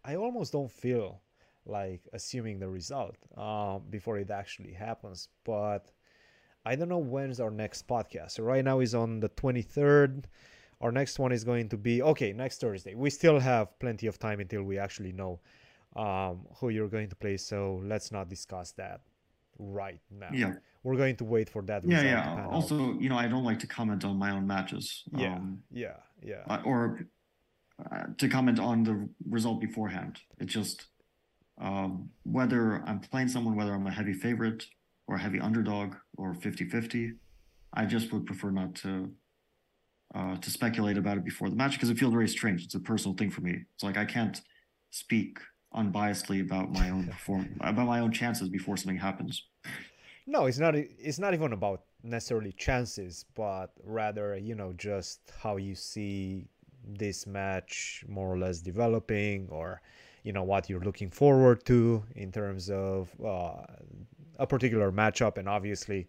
[0.05, 1.21] I almost don't feel
[1.67, 5.91] like assuming the result uh, before it actually happens, but
[6.65, 8.33] I don't know when's our next podcast.
[8.33, 10.29] So right now is on the twenty third.
[10.81, 12.95] Our next one is going to be okay next Thursday.
[12.95, 15.41] We still have plenty of time until we actually know
[15.97, 17.37] um, who you're going to play.
[17.37, 19.01] So let's not discuss that
[19.59, 20.31] right now.
[20.33, 20.55] Yeah.
[20.89, 22.23] We're going to wait for that Yeah, yeah.
[22.23, 22.51] pan out.
[22.51, 25.05] Also, you know, I don't like to comment on my own matches.
[25.13, 26.45] yeah, Um, yeah, yeah.
[26.49, 26.81] uh, or
[27.85, 30.15] uh, to comment on the result beforehand.
[30.39, 30.87] It's just
[31.59, 34.65] um, whether I'm playing someone, whether I'm a heavy favorite
[35.07, 37.17] or a heavy underdog or 50-50,
[37.75, 39.13] I just would prefer not to
[40.15, 42.65] uh, to speculate about it before the match because it feels very strange.
[42.65, 43.55] It's a personal thing for me.
[43.75, 44.41] It's like I can't
[44.91, 45.39] speak
[45.75, 49.35] unbiasedly about my own perform about my own chances before something happens.
[50.29, 50.75] No, it's not.
[50.77, 56.47] It's not even about necessarily chances, but rather, you know, just how you see
[56.87, 59.81] this match more or less developing, or
[60.25, 63.63] you know what you're looking forward to in terms of uh,
[64.39, 66.07] a particular matchup, and obviously.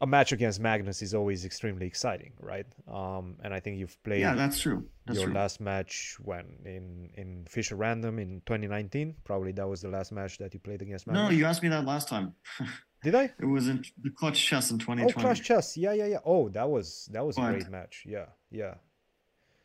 [0.00, 2.66] A match against Magnus is always extremely exciting, right?
[2.86, 4.88] Um, and I think you've played Yeah, that's true.
[5.06, 5.34] That's your true.
[5.34, 9.16] last match when in in Fischer Random in 2019.
[9.24, 11.30] Probably that was the last match that you played against Magnus.
[11.30, 12.34] No, you asked me that last time.
[13.02, 13.24] Did I?
[13.40, 15.02] It was in the clutch chess in 2020.
[15.02, 15.24] Oh, 2020.
[15.24, 15.76] Crash Chess.
[15.76, 16.18] Yeah, yeah, yeah.
[16.24, 18.04] Oh, that was that was a great match.
[18.06, 18.74] Yeah, yeah.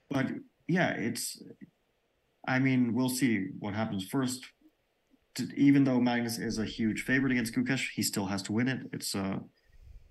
[0.09, 0.27] But
[0.67, 1.41] yeah, it's.
[2.47, 4.45] I mean, we'll see what happens first.
[5.55, 8.81] Even though Magnus is a huge favorite against Gukesh, he still has to win it.
[8.93, 9.39] It's uh,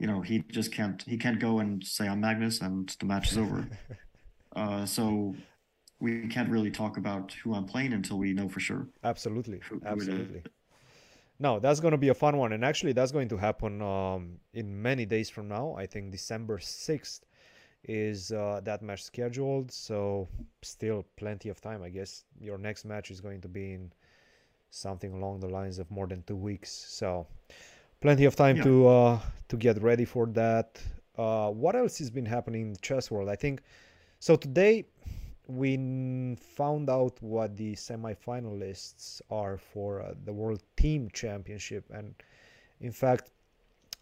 [0.03, 1.01] you know, he just can't.
[1.05, 3.69] He can't go and say I'm Magnus and the match is over.
[4.57, 5.37] uh, so
[6.01, 8.89] we can't really talk about who I'm playing until we know for sure.
[9.05, 10.43] Absolutely, Who- who absolutely.
[11.39, 14.39] No, that's going to be a fun one, and actually, that's going to happen um,
[14.53, 15.75] in many days from now.
[15.79, 17.25] I think December sixth
[17.85, 20.29] is uh, that match scheduled, so
[20.63, 21.83] still plenty of time.
[21.83, 23.93] I guess your next match is going to be in
[24.71, 27.27] something along the lines of more than two weeks, so
[28.03, 28.65] plenty of time Yeah.
[28.69, 30.69] to uh, to get ready for that.
[31.17, 33.29] Uh, what else has been happening in the chess world?
[33.29, 33.63] I think
[34.19, 34.37] so.
[34.37, 34.85] Today
[35.47, 42.15] we found out what the semifinalists are for uh, the World Team Championship, and
[42.81, 43.31] in fact,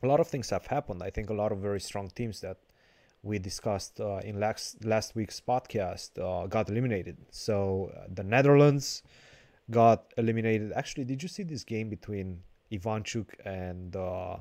[0.03, 1.03] a lot of things have happened.
[1.03, 2.59] I think a lot of very strong teams that
[3.23, 7.17] we discussed uh, in last last week's podcast uh, got eliminated.
[7.31, 9.03] So uh, the Netherlands
[9.71, 10.73] got eliminated.
[10.75, 14.37] Actually, did you see this game between Ivanchuk and uh,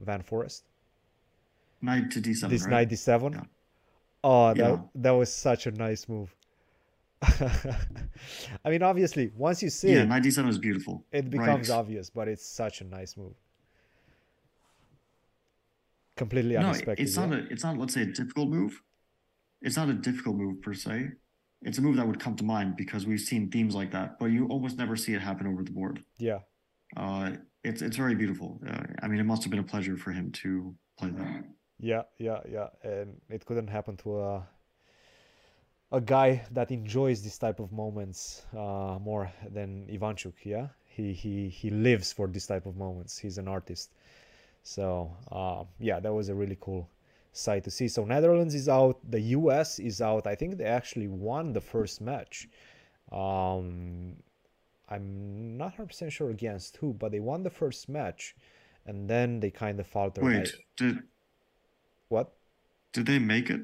[0.00, 0.64] Van Foreest?
[1.82, 2.48] Knight to D7.
[2.48, 2.70] This right?
[2.70, 3.32] 97.
[3.32, 3.40] Yeah.
[4.24, 4.78] Oh, that Yeah.
[4.96, 6.34] that was such a nice move.
[7.22, 11.04] I mean, obviously, once you see Yeah, it, knight D7 is beautiful.
[11.12, 11.76] it becomes Right.
[11.76, 13.34] obvious, but it's such a nice move.
[16.16, 16.98] Completely unexpected.
[16.98, 17.26] No, it's yeah?
[17.26, 17.52] not a.
[17.52, 17.78] It's not.
[17.78, 18.82] Let's say a difficult move.
[19.60, 21.10] It's not a difficult move per se.
[21.62, 24.26] It's a move that would come to mind because we've seen themes like that, but
[24.26, 26.02] you almost never see it happen over the board.
[26.18, 26.38] yeah.
[26.96, 27.32] Uh,
[27.66, 28.58] it's it's very beautiful.
[28.66, 31.44] Uh, I mean, it must have been a pleasure for him to play that.
[31.78, 34.46] Yeah, yeah, yeah, and it couldn't happen to a
[35.92, 40.34] a guy that enjoys this type of moments uh, more than Ivanchuk.
[40.44, 43.18] Yeah, he he he lives for this type of moments.
[43.18, 43.90] He's an artist,
[44.62, 46.88] so uh, yeah, that was a really cool
[47.32, 47.88] sight to see.
[47.88, 49.78] So Netherlands is out, the U.S.
[49.78, 50.26] is out.
[50.26, 52.48] I think they actually won the first match.
[53.12, 54.16] Um,
[54.88, 58.36] I'm not 100% sure against who, but they won the first match,
[58.86, 60.24] and then they kind of faltered.
[60.24, 60.98] I- Wait, did
[62.08, 62.32] what?
[62.92, 63.62] did they make it?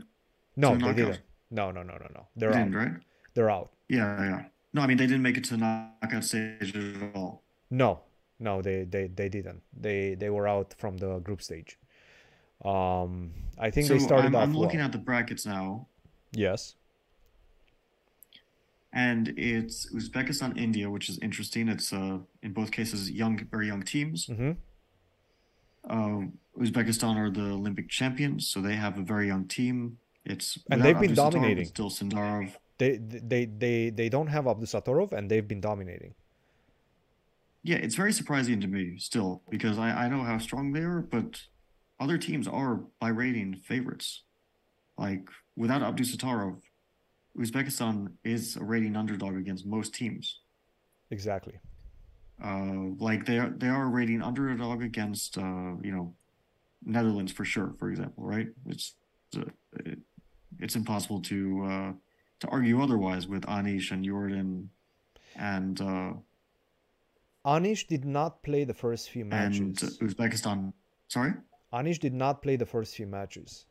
[0.56, 1.20] No, they didn't.
[1.50, 2.26] No, no, no, no, no.
[2.36, 2.56] They They're out.
[2.58, 2.92] didn't, right?
[3.34, 3.70] They're out.
[3.88, 4.44] Yeah, yeah.
[4.74, 7.42] No, I mean they didn't make it to the knockout stage at all.
[7.70, 8.00] No,
[8.38, 9.62] no, they they they didn't.
[9.72, 11.78] They they were out from the group stage.
[12.64, 14.86] Um, I think So they started I'm, off I'm looking well.
[14.86, 15.88] at the brackets now,
[16.32, 16.74] Yes.
[18.92, 21.68] And it's Uzbekistan, India, which is interesting.
[21.68, 24.26] It's uh in both cases young, very young teams.
[24.26, 24.52] Mm-hmm.
[25.90, 29.98] Um, Uzbekistan are the Olympic champions, so they have a very young team.
[30.24, 31.64] It's And they've been Abdusattorov, dominating.
[31.64, 32.54] Still Sindarov.
[32.78, 36.14] They they they they don't have Abdusattorov and they've been dominating.
[37.62, 41.00] Yeah, it's very surprising to me still because I, I know how strong they are,
[41.00, 41.42] but
[42.00, 44.24] other teams are by rating favorites.
[44.98, 46.60] Like without Abdusattorov,
[47.38, 50.40] Uzbekistan is a rating underdog against most teams.
[51.10, 51.58] Exactly.
[52.42, 56.14] Uh, like they are they are a rating underdog against uh, you know
[56.84, 58.48] Netherlands for sure, for example, right?
[58.66, 58.94] It's
[59.36, 59.44] uh,
[59.84, 59.98] it,
[60.58, 61.92] it's impossible to uh,
[62.40, 64.70] to argue otherwise with Anish and Jordan
[65.36, 66.12] and uh,
[67.44, 69.58] Anish did not play the first few matches.
[69.58, 69.76] and.
[70.00, 70.72] Uzbekistan.
[71.08, 71.32] Sorry.
[71.72, 73.66] Anish did not play the first few matches.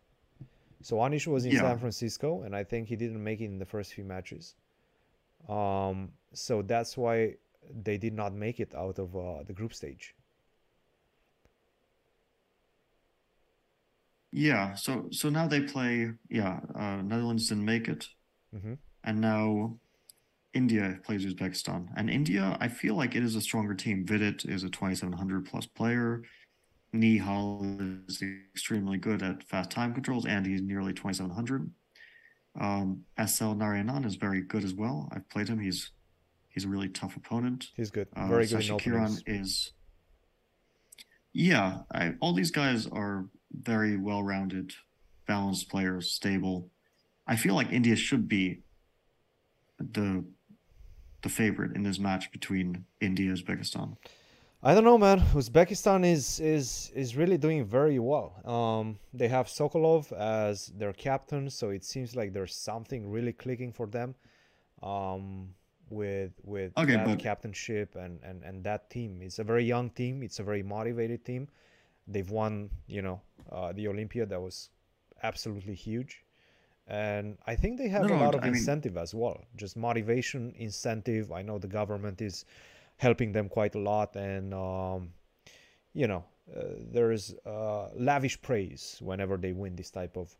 [0.82, 1.62] So Anish was in Yeah.
[1.62, 4.56] San Francisco, and I think he didn't make it in the first few matches.
[5.50, 7.36] Um, so that's why
[7.84, 10.16] they did not make it out of uh, the group stage.
[14.32, 16.12] Yeah, so so now they play.
[16.30, 18.08] Yeah, uh, Netherlands didn't make it,
[18.54, 19.80] hmm and now
[20.54, 21.90] India plays Uzbekistan.
[21.98, 24.06] And India, I feel like it is a stronger team.
[24.06, 26.24] Vidit is a 2700 plus player.
[26.94, 28.22] Nihal is
[28.54, 31.72] extremely good at fast time controls, and he's nearly 2700.
[32.60, 35.08] Um, SL Narayanan is very good as well.
[35.14, 35.60] I've played him.
[35.60, 35.92] He's
[36.50, 37.68] he's a really tough opponent.
[37.76, 38.82] He's good, Uh, very good in Sashi.
[38.82, 39.72] Kiran is,
[41.32, 44.74] yeah, I, all these guys are very well-rounded,
[45.28, 46.70] balanced players, stable.
[47.26, 48.64] I feel like India should be
[49.80, 50.26] the
[51.22, 53.96] the favorite in this match between India and Uzbekistan.
[54.64, 55.20] I don't know, man.
[55.34, 58.30] Uzbekistan is is is really doing very well.
[58.46, 63.74] Um, they have Sokolov as their captain, so it seems like there's something really clicking
[63.74, 64.14] for them,
[64.84, 65.50] um,
[65.90, 69.22] with with Okay, that but- captainship and and and that team.
[69.24, 70.22] It's a very young team.
[70.22, 71.48] It's a very motivated team.
[72.08, 73.20] They've won, you know,
[73.52, 74.28] uh, the Olympia.
[74.28, 74.70] That was
[75.24, 76.24] absolutely huge,
[76.88, 79.42] and I think they have No, a lot of I mean- incentive as well.
[79.56, 81.32] Just motivation, incentive.
[81.32, 82.46] I know the government is
[83.02, 84.16] helping them quite a lot.
[84.16, 85.10] And um,
[85.94, 86.24] you know
[86.56, 90.36] uh, there's uh, lavish praise whenever they win this type of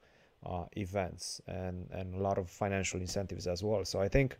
[0.46, 3.86] uh, events and and a lot of financial incentives as well.
[3.86, 4.38] So i think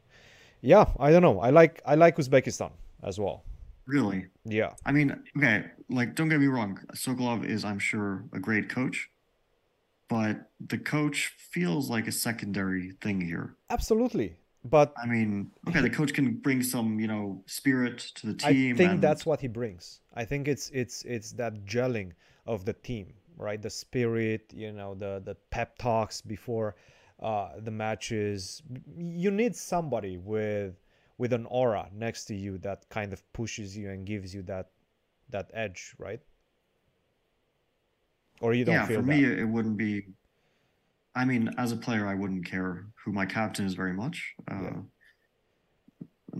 [0.62, 1.40] yeah i don't know.
[1.40, 2.72] I like i like uzbekistan
[3.04, 3.44] as well.
[3.88, 4.74] Really, yeah.
[4.86, 9.10] I mean, okay, like don't get me wrong, Sokolov is, I'm sure, a great coach,
[10.08, 13.56] but the coach feels like a secondary thing here.
[13.70, 18.34] absolutely but I mean, okay, the coach can bring some, you know, spirit to the
[18.34, 18.76] team.
[18.76, 20.02] I think and that's what he brings.
[20.14, 22.12] I think it's it's it's that gelling
[22.46, 23.62] of the team, right?
[23.62, 26.76] The spirit, you know, the the pep talks before
[27.22, 28.62] uh, the matches.
[28.98, 30.76] You need somebody with
[31.18, 34.70] with an aura next to you that kind of pushes you and gives you that
[35.30, 36.20] that edge, right?
[38.42, 39.08] Or you don't yeah, feel for that.
[39.08, 40.06] me, it wouldn't be.
[41.14, 44.34] I mean, as a player, I wouldn't care who my captain is very much.
[44.50, 44.82] Uh,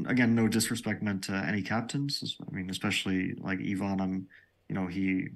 [0.08, 2.38] Again, no disrespect meant to any captains.
[2.50, 4.00] I mean, especially like Ivan.
[4.00, 4.28] I'm,
[4.70, 5.28] you know, he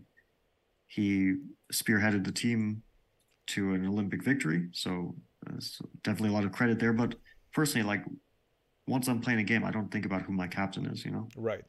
[0.88, 1.36] he
[1.74, 2.82] spearheaded the team
[3.48, 5.14] to an Olympic victory, so
[5.46, 6.94] there's definitely a lot of credit there.
[6.94, 7.16] But
[7.54, 8.06] personally, like
[8.88, 11.04] once I'm playing a game, I don't think about who my captain is.
[11.04, 11.28] You know.
[11.36, 11.66] Right.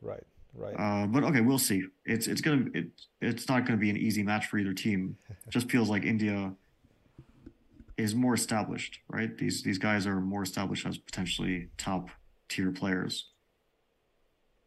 [0.00, 0.24] Right.
[0.54, 0.74] Right.
[0.74, 1.84] Uh, but okay, we'll see.
[2.04, 2.88] It's it's gonna it,
[3.20, 5.16] it's not gonna be an easy match for either team.
[5.48, 6.52] Just feels like India
[7.96, 9.36] is more established, right?
[9.38, 12.10] These these guys are more established as potentially top
[12.48, 13.26] tier players.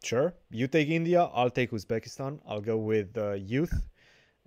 [0.02, 0.34] Sure.
[0.50, 1.24] You take India.
[1.34, 2.38] I'll take Uzbekistan.
[2.46, 3.72] I'll go with uh, youth,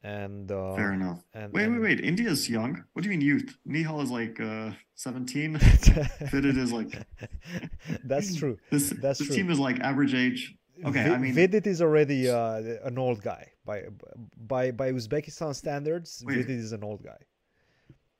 [0.03, 1.23] and uh, Fair enough.
[1.33, 1.99] And, Wait, and wait, wait.
[2.05, 2.83] India's young.
[2.93, 3.57] What do you mean youth?
[3.67, 5.57] Nihal is like uh 17.
[6.31, 7.05] Vidit is like
[8.03, 8.57] That's true.
[8.71, 9.35] this That's this true.
[9.35, 10.55] team is like average age.
[10.85, 13.83] Okay, Vi- I mean Vidit is already uh, an old guy by
[14.47, 16.23] by by Uzbekistan standards.
[16.25, 16.35] Wait.
[16.37, 17.17] Vidit is an old guy.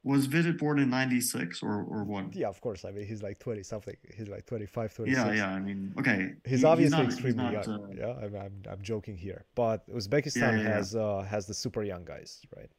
[0.03, 2.33] was Vidit born in 96 or or what?
[2.35, 2.85] Yeah, of course.
[2.85, 3.95] I mean, he's like twenty something.
[4.15, 5.17] He's like 25, 26.
[5.17, 5.49] Yeah, yeah.
[5.57, 6.33] I mean, okay.
[6.45, 7.83] He's he- obviously not- he's extremely not, young.
[7.83, 10.73] uh, yeah, I'm, I'm I'm joking here, but Uzbekistan yeah, yeah.
[10.77, 12.71] has uh has the super young guys, right?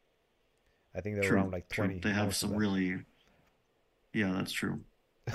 [0.96, 1.84] I think they're True, around like true.
[1.84, 2.00] twenty.
[2.00, 2.88] They have some really,
[4.14, 4.80] yeah, that's true.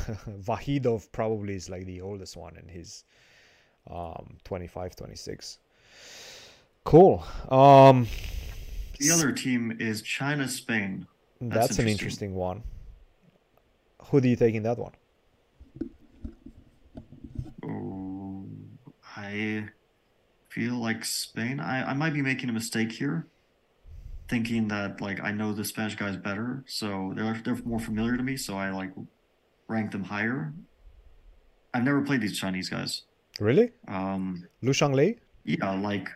[0.49, 3.03] Vakhidov probably is like the oldest one, and he's
[3.89, 5.59] um 25, 26.
[6.83, 7.23] Cool.
[7.49, 8.07] Um,
[8.99, 11.07] The other team is China, Spain.
[11.41, 11.89] that's, an interesting.
[11.89, 12.63] interesting one.
[14.07, 14.91] Who do you take in that one?
[17.65, 18.45] Oh,
[19.15, 19.65] I
[20.49, 21.59] feel like Spain.
[21.59, 23.27] I, I might be making a mistake here,
[24.27, 28.23] thinking that like I know the Spanish guys better, so they're they're more familiar to
[28.23, 28.91] me, so I like
[29.67, 30.53] rank them higher.
[31.73, 33.03] I've never played these Chinese guys.
[33.39, 33.71] Really?
[33.87, 35.17] Um, Lu Shanglei?
[35.45, 36.07] yeah, like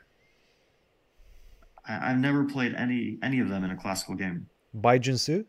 [1.87, 4.47] I, I've never played any any of them in a classical game.
[4.73, 5.45] Bai Jinshi?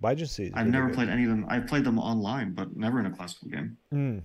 [0.00, 0.94] Bai Jinshi is I've really never good.
[0.96, 1.46] played any of them.
[1.48, 3.76] I've played them online, but never in a classical game.
[3.92, 4.22] Mm.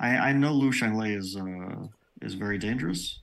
[0.00, 1.86] I I know Lu Shanglei is uh
[2.22, 3.20] is very dangerous.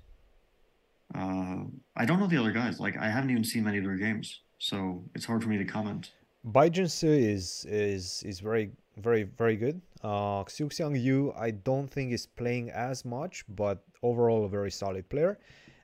[1.14, 1.64] Uh,
[1.96, 2.80] I don't know the other guys.
[2.80, 5.66] Like I haven't even seen many of their games, so it's hard for me to
[5.66, 6.12] comment.
[6.44, 9.82] Bai Jinshi is is is very very very good.
[10.04, 15.10] Uh, Xu Xiangyu, I don't think is playing as much, but overall a very solid
[15.10, 15.40] player.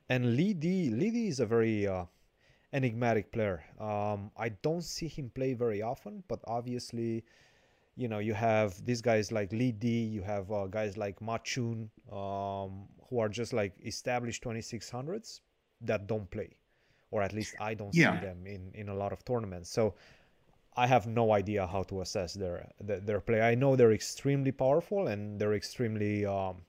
[0.08, 2.04] And Li Di, Li Di is a very uh,
[2.72, 3.64] enigmatic player.
[3.80, 7.24] Um, I don't see him play very often, but obviously,
[7.96, 11.38] you know, you have these guys like Li Di, you have uh, guys like Ma
[11.38, 15.40] Qun, um, who are just like established 2600s
[15.82, 16.50] that don't play,
[17.10, 18.14] or at least I don't Yeah.
[18.14, 19.70] see them in in a lot of tournaments.
[19.70, 19.94] So
[20.76, 23.42] I have no idea how to assess their their, play.
[23.42, 26.62] I know they're extremely powerful and they're extremely um,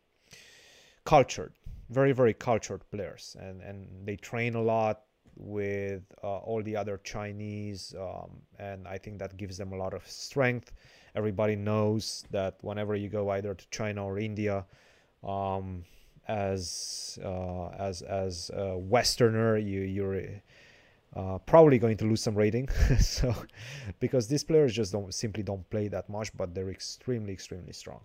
[1.06, 1.54] cultured,
[1.90, 5.04] very very cultured players, and and they train a lot
[5.36, 9.94] with uh, all the other Chinese, um, and I think that gives them a lot
[9.94, 10.72] of strength.
[11.16, 14.66] Everybody knows that whenever you go either to China or India,
[15.24, 15.86] um,
[16.28, 20.20] as uh, as as a Westerner, you you're
[21.16, 22.68] uh, probably going to lose some rating.
[23.00, 23.34] so
[24.00, 28.00] because these players just don't simply don't play that much, but they're extremely extremely strong.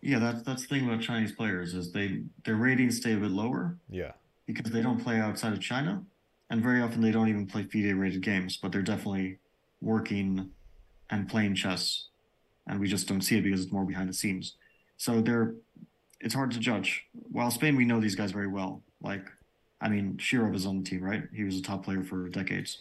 [0.00, 3.30] Yeah, that's that's the thing about Chinese players is they their ratings stay a bit
[3.30, 4.12] lower Yeah.
[4.46, 6.02] because they don't play outside of China,
[6.50, 9.38] and very often they don't even play FIDE rated games, but they're definitely
[9.80, 10.50] working
[11.10, 12.08] and playing chess,
[12.66, 14.54] and we just don't see it because it's more behind the scenes.
[14.98, 15.54] So they're
[16.20, 17.06] it's hard to judge.
[17.32, 18.82] While Spain, we know these guys very well.
[19.00, 19.24] Like,
[19.80, 21.22] I mean, Shirov is on the team, right?
[21.32, 22.78] He was a top player for decades.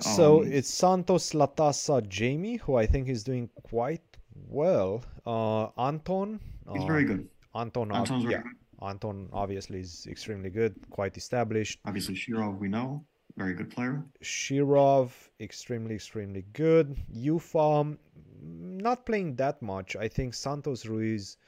[0.00, 4.02] So Um, it's Santos Latasa Jaime, who I think is doing quite
[4.48, 5.02] well.
[5.26, 6.38] Uh, Anton.
[6.72, 7.28] He's uh, very good.
[7.54, 7.90] Anton.
[7.90, 8.42] ob- Anton's very yeah.
[8.42, 8.52] good.
[8.82, 11.78] Anton obviously is extremely good, quite established.
[11.86, 13.02] Obviously, Shirov, we know,
[13.38, 14.04] very good player.
[14.22, 16.94] Shirov, extremely, extremely good.
[17.10, 17.96] Yuffa,
[18.42, 19.96] not playing that much.
[19.96, 21.38] I think Santos Ruiz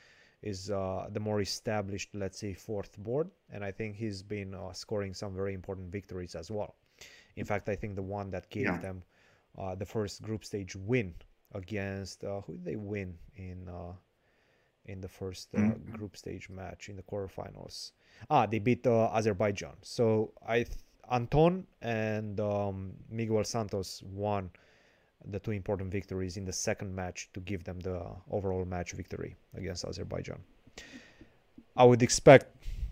[0.43, 4.73] is uh, the more established, let's say, fourth board, and I think he's been uh,
[4.73, 6.77] scoring some very important victories as well.
[7.37, 8.81] In fact, I think the one that gave Yeah.
[8.81, 9.03] them
[9.59, 11.15] uh, the first group stage win
[11.53, 13.93] against uh, who did they win in uh,
[14.87, 15.93] in the first uh, Mhm.
[15.93, 17.93] group stage match in the quarterfinals?
[18.31, 19.77] Ah, they beat uh, Azerbaijan.
[19.83, 20.71] So I th-
[21.11, 24.51] Anton and um, Miguel Santos won
[25.25, 28.01] the two important victories in the second match to give them the
[28.31, 30.39] overall match victory against Azerbaijan.
[31.77, 32.47] I would expect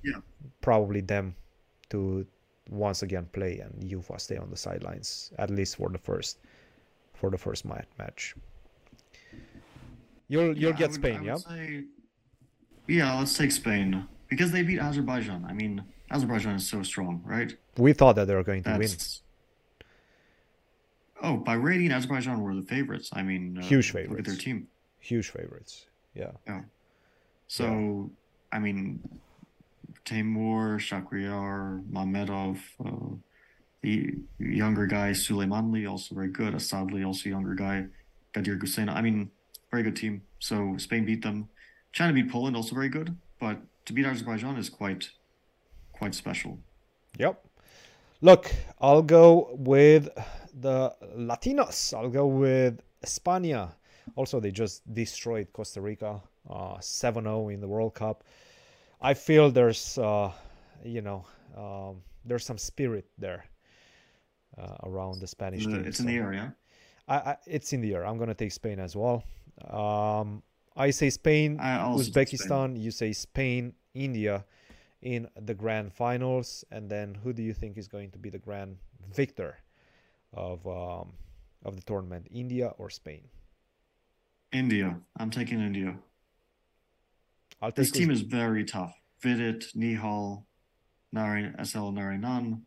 [0.05, 0.21] Yeah.
[0.61, 1.35] probably them
[1.91, 2.27] to
[2.69, 6.39] once again play and Yuffa stay on the sidelines at least for the first
[7.15, 8.35] for the first ma- match.
[10.29, 11.37] You'll you'll Yeah, get would- Spain, yeah?
[11.37, 11.85] say-
[12.89, 15.45] yeah, let's take Spain because they beat Azerbaijan.
[15.45, 17.57] I mean, Azerbaijan is so strong, right?
[17.77, 18.89] We thought that they were going to win.
[21.23, 23.11] Oh, by rating, Azerbaijan were the favorites.
[23.13, 24.69] I mean, uh, Huge Look at their team.
[25.01, 25.87] Huge favorites.
[26.15, 26.33] Yeah.
[26.47, 26.63] Yeah.
[27.49, 28.11] So,
[28.53, 29.01] I mean,
[30.05, 33.17] Timur, Shakhriyar, Mamedov, uh,
[33.83, 36.55] the younger guy Suleymanli, also very good.
[36.55, 37.87] Asadli, also younger guy.
[38.35, 38.95] Gadir Guseinov.
[38.95, 39.31] I mean,
[39.71, 40.23] very good team.
[40.39, 41.49] So Spain beat them.
[41.93, 43.17] China beat Poland, also very good.
[43.41, 45.11] But to beat Azerbaijan is quite,
[45.93, 46.59] quite special.
[47.19, 47.43] Yep.
[48.21, 50.09] Look, I'll go with
[50.57, 51.95] the Latinos.
[51.95, 53.71] I'll go with España.
[54.15, 58.25] Also, they just destroyed Costa Rica uh, 7 0 in the World Cup.
[59.01, 60.33] I feel there's, uh,
[60.85, 61.27] you know,
[61.57, 63.45] um, there's some spirit there
[64.59, 65.85] uh, around the Spanish team.
[65.85, 66.55] it's in the so- area.
[67.09, 68.05] I, I, it's in the air.
[68.05, 69.23] I'm going to take Spain as well.
[69.71, 70.43] Um,
[70.77, 72.27] I say Spain, I take Spain.
[72.27, 72.83] Uzbekistan.
[72.83, 74.45] You say Spain, India
[75.03, 76.65] in the grand finals.
[76.73, 78.79] And then who do you think is going to be the grand
[79.15, 79.59] victor
[80.33, 81.13] of um,
[81.65, 83.23] of the tournament, India or Spain?
[84.53, 84.99] India.
[85.19, 85.97] I'm taking India.
[87.61, 88.95] I'll This team is very tough.
[89.21, 90.45] Vidit, Nihal,
[91.13, 92.61] Nari, SL Narayanan,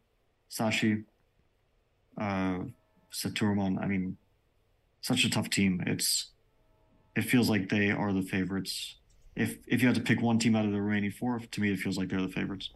[0.49, 1.05] Sashi,
[2.20, 2.60] uh,
[3.12, 3.82] Sethuraman.
[3.82, 4.18] I mean,
[5.01, 5.84] such a tough team.
[5.86, 6.32] It's
[7.16, 8.95] it feels like they are the favorites.
[9.36, 11.72] If if you had to pick one team out of the remaining four, to me
[11.72, 12.72] it feels like they're the favorites.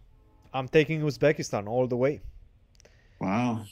[0.53, 2.21] I'm taking Uzbekistan all the way.
[3.19, 3.65] Wow.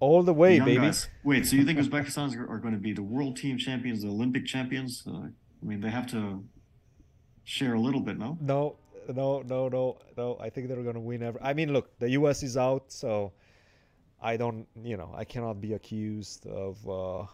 [0.00, 0.80] All the way, Young baby.
[0.80, 1.08] guys.
[1.24, 4.08] Wait, so you think Uzbekistan are, are going to be the world team champions, the
[4.08, 5.02] Olympic champions?
[5.06, 5.30] Uh, I
[5.62, 6.44] mean, they have to
[7.44, 8.38] share a little bit, no?
[8.40, 8.76] No,
[9.08, 10.38] no, no, no, no.
[10.40, 11.40] I think they're gonna win every.
[11.42, 12.42] I mean, look, the U.S.
[12.42, 13.32] is out, so
[14.22, 17.24] I don't, you know, I cannot be accused of uh,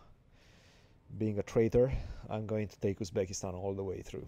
[1.18, 1.92] being a traitor.
[2.30, 4.26] I'm going to take Uzbekistan all the way through.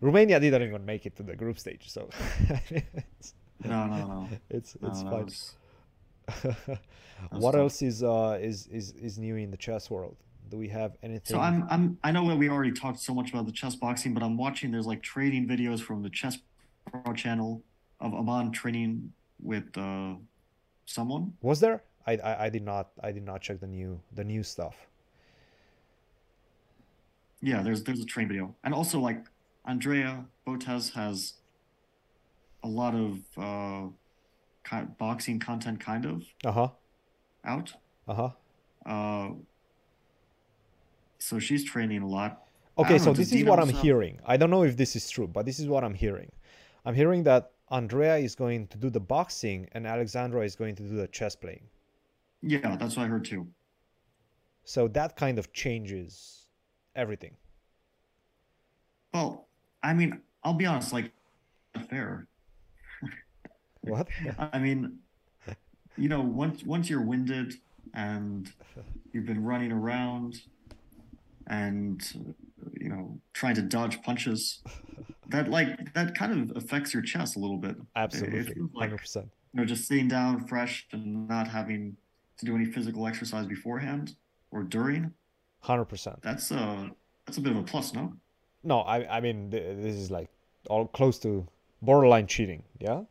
[0.00, 2.08] Romania didn't even make it to the group stage, so
[3.64, 4.28] No, no, no.
[4.48, 5.24] it's, it's that fine.
[5.24, 5.54] was-
[7.30, 7.60] what tough.
[7.60, 10.16] else is uh is, is is new in the chess world?
[10.50, 11.36] Do we have anything?
[11.36, 14.14] So I'm I'm I know that we already talked so much about the chess boxing,
[14.14, 16.38] but I'm watching there's like training videos from the Chess
[16.90, 17.62] Pro channel
[18.00, 20.14] of Aman training with uh
[20.86, 21.34] someone.
[21.42, 21.82] Was there?
[22.06, 24.86] I, I I did not I did not check the new the new stuff.
[27.40, 28.54] Yeah, there's there's a train video.
[28.64, 29.24] And also like
[29.64, 31.34] Andrea Botez has
[32.64, 33.90] a lot of uh
[34.98, 36.68] boxing content kind of Uh huh.
[37.44, 37.74] out.
[38.06, 38.30] Uh huh.
[38.86, 39.30] Uh
[41.18, 42.44] so she's training a lot.
[42.78, 44.20] Okay, so know, this is what I'm have- hearing.
[44.24, 46.30] I don't know if this is true, but this is what I'm hearing.
[46.84, 50.82] I'm hearing that Andrea is going to do the boxing and Alexandra is going to
[50.84, 51.66] do the chess playing.
[52.40, 53.48] Yeah, that's what I heard too.
[54.64, 56.46] So that kind of changes
[56.94, 57.34] everything.
[59.12, 59.48] Well,
[59.82, 61.10] I mean, I'll be honest, like
[61.90, 62.26] fair.
[63.88, 64.08] What?
[64.38, 64.98] I mean,
[65.96, 67.54] you know, once once you're winded
[67.94, 68.50] and
[69.12, 70.42] you've been running around
[71.46, 72.02] and
[72.78, 74.62] you know trying to dodge punches,
[75.28, 77.70] that like that kind of affects your chest a little bit.
[77.72, 78.54] It- it Absolutely.
[78.54, 79.16] feels like 100%.
[79.52, 81.96] you know just sitting down fresh and not having
[82.38, 84.14] to do any physical exercise beforehand
[84.50, 85.12] or during.
[85.64, 86.20] 100%.
[86.22, 86.90] That's a
[87.26, 88.12] that's a bit of a plus, no?
[88.62, 90.28] No, I I mean this is like
[90.70, 91.46] all close to
[91.82, 93.02] borderline cheating, yeah?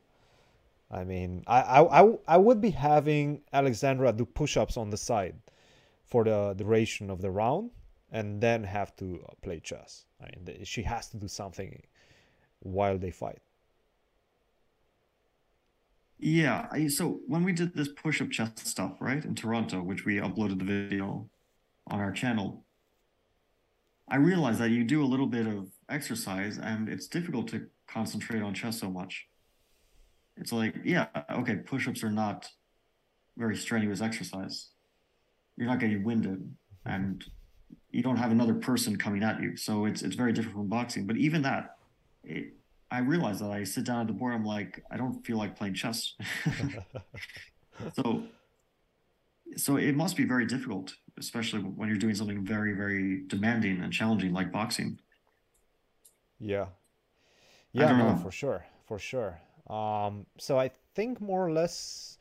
[0.90, 5.36] I mean, I I, I, I would be having Alexandra do push-ups on the side
[6.06, 7.72] for the duration of the round
[8.12, 10.06] and then have to uh, play chess.
[10.22, 11.84] I mean, she has to do something
[12.60, 13.40] while they fight.
[16.20, 20.16] Yeah, I, so when we did this push-up chess stuff, right, in Toronto, which we
[20.16, 21.30] uploaded the video
[21.88, 22.66] on our channel,
[24.08, 28.42] I realized that you do a little bit of exercise and it's difficult to concentrate
[28.42, 29.28] on chess so much.
[30.40, 32.50] It's like, yeah, okay, push-ups are not
[33.38, 34.70] very strenuous exercise.
[35.56, 37.24] You're not getting winded and
[37.92, 39.56] you don't have another person coming at you.
[39.58, 41.08] So it's it's very different from boxing.
[41.08, 41.78] But even that,
[42.24, 42.54] it,
[42.90, 45.58] I realize that I sit down at the board, I'm like, I don't feel like
[45.58, 46.14] playing chess.
[47.94, 48.24] so,
[49.58, 53.92] so it must be very difficult, especially when you're doing something very, very demanding and
[53.92, 55.00] challenging like boxing.
[56.40, 56.68] Yeah.
[57.74, 58.66] Yeah, no, for sure.
[58.88, 59.40] For sure.
[59.70, 62.18] Um, so I think more or less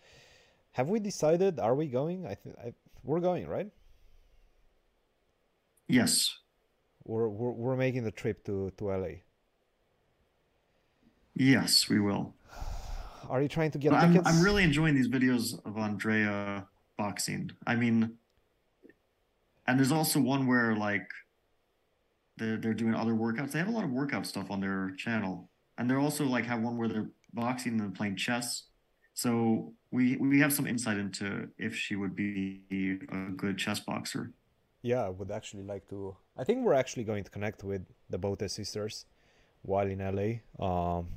[0.73, 2.27] have we decided are we going?
[2.27, 2.57] I think
[3.03, 3.71] we're going, right?
[5.89, 6.37] Yes.
[7.05, 9.23] We're, we're we're making the trip to to LA.
[11.35, 12.35] Yes, we will.
[13.29, 14.29] Are you trying to get I'm, tickets?
[14.29, 16.67] I'm really enjoying these videos of Andrea
[16.99, 17.51] boxing.
[17.67, 18.17] I mean,
[19.67, 21.09] and there's also one where like
[22.37, 23.53] they're they're doing other workouts.
[23.53, 26.61] They have a lot of workout stuff on their channel, and they're also like have
[26.61, 28.65] one where they're boxing and playing chess.
[29.15, 32.61] So we we have some insight into if she would be
[33.11, 34.33] a good chess boxer.
[34.83, 36.17] Yeah, I would actually like to.
[36.37, 39.07] I think we're actually going to connect with the Botez sisters
[39.63, 40.31] while in LA.
[40.65, 41.09] Um,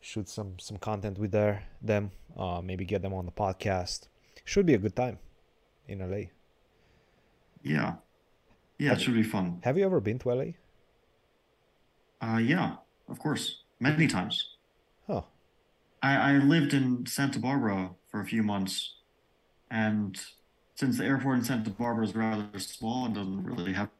[0.00, 2.10] shoot some some content with their them.
[2.36, 4.08] Uh, maybe get them on the podcast.
[4.44, 5.18] Should be a good time
[5.88, 6.28] in LA.
[7.62, 7.94] Yeah,
[8.78, 9.60] yeah, it should be fun.
[9.64, 10.44] Have you ever been to LA?
[12.20, 12.76] Uh, yeah,
[13.08, 14.53] of course, many times.
[15.08, 15.24] Oh,
[16.02, 18.94] I, I lived in Santa Barbara for a few months,
[19.70, 20.18] and
[20.74, 23.90] since the airport in Santa Barbara is rather small and doesn't really have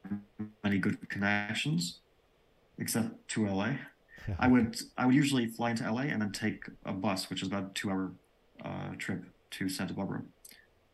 [0.65, 2.01] many good connections,
[2.79, 3.75] except to LA,
[4.39, 7.49] I would I would usually fly into LA and then take a bus, which is
[7.49, 8.13] about a two-hour
[8.65, 10.23] uh, trip to Santa Barbara.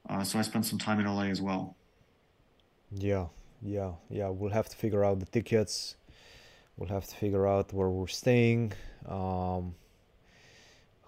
[0.09, 1.77] Uh, so I spent some time in LA as well.
[2.93, 3.27] yeah,
[3.63, 4.29] yeah, yeah.
[4.29, 5.97] We'll have to figure out the tickets.
[6.77, 8.73] We'll have to figure out where we're staying,
[9.07, 9.75] um,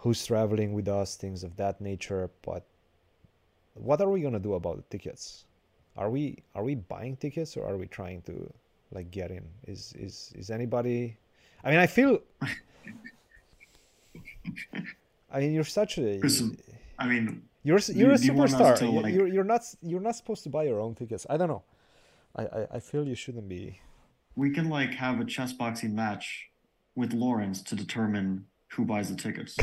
[0.02, 2.28] who's traveling with us, things of that nature.
[2.42, 2.66] But
[3.74, 5.44] what are we gonna do about the tickets?
[5.96, 8.34] Are we are we buying tickets or are we trying to
[8.90, 9.44] like get in?
[9.66, 11.16] Is is is anybody?
[11.64, 12.18] I mean, I feel.
[15.30, 16.20] I mean, you're such a.
[16.98, 18.92] I mean, you're you're a do you want us superstar.
[18.92, 21.26] You- like- You're you're not you're not supposed to buy your own tickets.
[21.30, 21.62] I don't know.
[22.36, 23.80] I I, I feel you shouldn't be.
[24.36, 26.48] we can like have a chess boxing match
[26.94, 29.56] with Lawrence to determine who buys the tickets.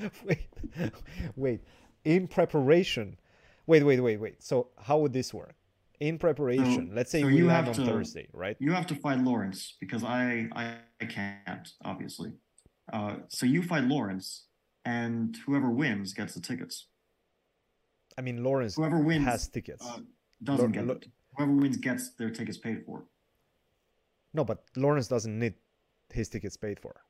[0.24, 0.48] wait,
[1.36, 1.60] wait.
[2.04, 3.18] in preparation.
[3.66, 4.42] Wait, wait, wait, wait.
[4.42, 5.54] So how would this work?
[6.00, 8.56] In preparation, let's say so we land have on to- Thursday, right?
[8.58, 12.32] You have to fight Lawrence because I I, I can't obviously.
[12.92, 14.46] Uh, so you fight Lawrence,
[14.84, 16.88] and whoever wins gets the tickets.
[18.18, 19.86] I mean, Lawrence Whoever wins has tickets.
[19.86, 20.00] uh,
[20.42, 20.84] doesn't get
[21.36, 23.04] Whoever wins gets their tickets paid for.
[24.34, 25.54] no, but Lawrence doesn't need
[26.12, 27.00] his tickets paid for.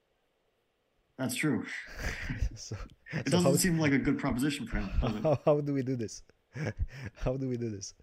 [1.19, 1.65] That's true.
[2.55, 2.77] so,
[3.13, 4.89] It so doesn't how, seem like a good proposition for him.
[5.23, 6.23] how, how do we do this?
[7.17, 7.95] how do we do this?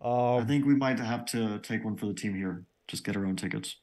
[0.00, 2.64] I Um, think we might have to take one for the team here.
[2.86, 3.76] Just get our own tickets.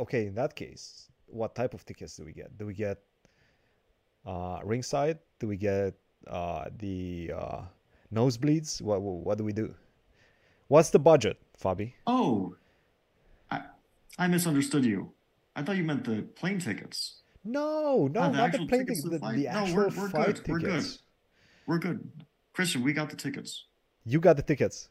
[0.00, 2.56] okay, in that case, what type of tickets do we get?
[2.58, 2.98] Do we get
[4.26, 5.18] uh, ringside?
[5.38, 5.94] Do we get
[6.26, 7.62] uh, the uh,
[8.12, 8.82] nosebleeds?
[8.82, 9.74] What, what what do we do?
[10.68, 11.92] What's the budget, Fabi?
[12.06, 12.56] Oh,
[13.50, 13.62] I
[14.18, 15.12] I misunderstood you.
[15.54, 17.21] I thought you meant the plane tickets.
[17.44, 19.02] No, no, not the plane tickets tickets.
[19.02, 20.66] The, the the No, actual we're- we're fight good, we're good.
[20.70, 20.98] tickets.
[21.66, 22.10] We're good.
[22.52, 23.66] Christian, we got the tickets.
[24.04, 24.88] You got the tickets.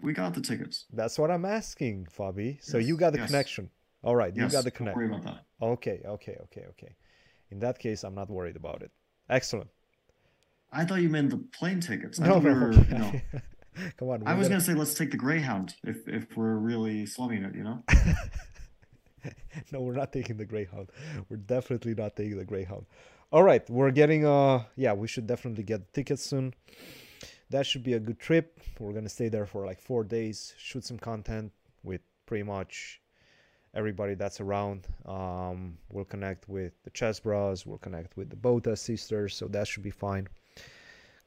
[0.00, 0.86] We got the tickets.
[0.92, 2.62] That's what I'm asking, Fabi.
[2.62, 3.28] So you got the yes.
[3.28, 3.70] connection.
[4.02, 5.00] All right, you got the connection.
[5.02, 5.24] don't worry about
[5.60, 5.64] that.
[5.66, 6.94] Okay, okay, okay, okay.
[7.50, 8.90] In that case, I'm not worried about it.
[9.28, 9.68] Excellent.
[10.72, 12.20] I thought you meant the plane tickets.
[12.20, 12.54] I No, we no.
[12.60, 13.12] were, you know,
[13.98, 14.22] Come on.
[14.26, 17.54] I was gonna- gonna say let's take the Greyhound if if we're really slumming it,
[17.54, 17.82] you know.
[19.72, 20.90] no, we're not taking the Greyhound.
[21.28, 22.86] We're definitely not taking the Greyhound.
[23.32, 26.54] All right, we're getting uh yeah, we should definitely get tickets soon.
[27.50, 28.58] That should be a good trip.
[28.78, 31.52] We're gonna stay there for like four days, shoot some content
[31.82, 33.00] with pretty much
[33.74, 34.88] everybody that's around.
[35.06, 39.68] Um, we'll connect with the Chess Brahs, we'll connect with the Botez sisters, so that
[39.68, 40.26] should be fine.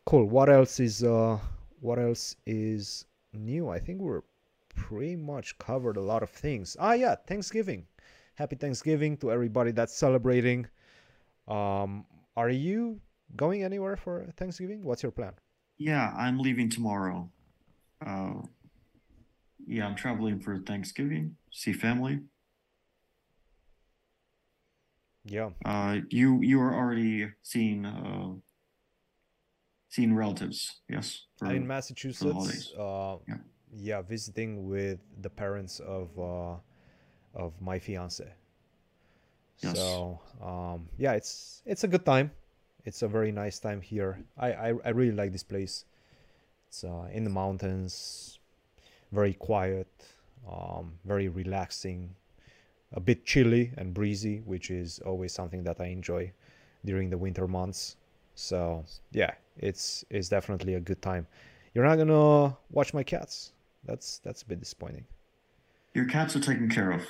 [0.06, 0.26] Cool.
[0.26, 1.40] What else is uh
[1.80, 3.70] what else is new?
[3.70, 4.22] I think we're
[4.76, 6.76] pretty much covered a lot of things.
[6.80, 7.88] Ah, yeah, Thanksgiving.
[8.36, 10.68] Happy Thanksgiving to everybody that's celebrating.
[11.48, 12.06] Um,
[12.36, 13.00] are you
[13.36, 14.84] going anywhere for Thanksgiving?
[14.84, 15.34] What's your plan?
[15.78, 17.30] Yeah, I'm leaving tomorrow.
[18.06, 18.34] Uh,
[19.66, 22.20] yeah, I'm traveling for Thanksgiving, see family.
[25.26, 25.52] Yeah.
[25.64, 28.34] Uh, you you are already seeing uh
[29.90, 31.28] seeing relatives, yes?
[31.38, 32.74] For, I'm in Massachusetts.
[32.78, 33.38] Uh, Yeah.
[33.78, 36.56] Yeah, visiting with the parents of uh,
[37.36, 38.28] of my fiance.
[39.60, 39.78] Yes.
[39.78, 42.32] So um, yeah, it's it's a good time.
[42.86, 44.24] It's a very nice time here.
[44.38, 45.86] I I, I really like this place.
[46.68, 48.40] It's uh, in the mountains,
[49.12, 49.88] very quiet,
[50.50, 52.16] um, very relaxing,
[52.94, 56.32] a bit chilly and breezy, which is always something that I enjoy
[56.86, 57.96] during the winter months.
[58.36, 61.28] So yeah, it's it's definitely a good time.
[61.74, 63.52] You're not gonna watch my cats.
[63.86, 65.06] That's that's a bit disappointing.
[65.94, 67.02] Your cats are taken care of.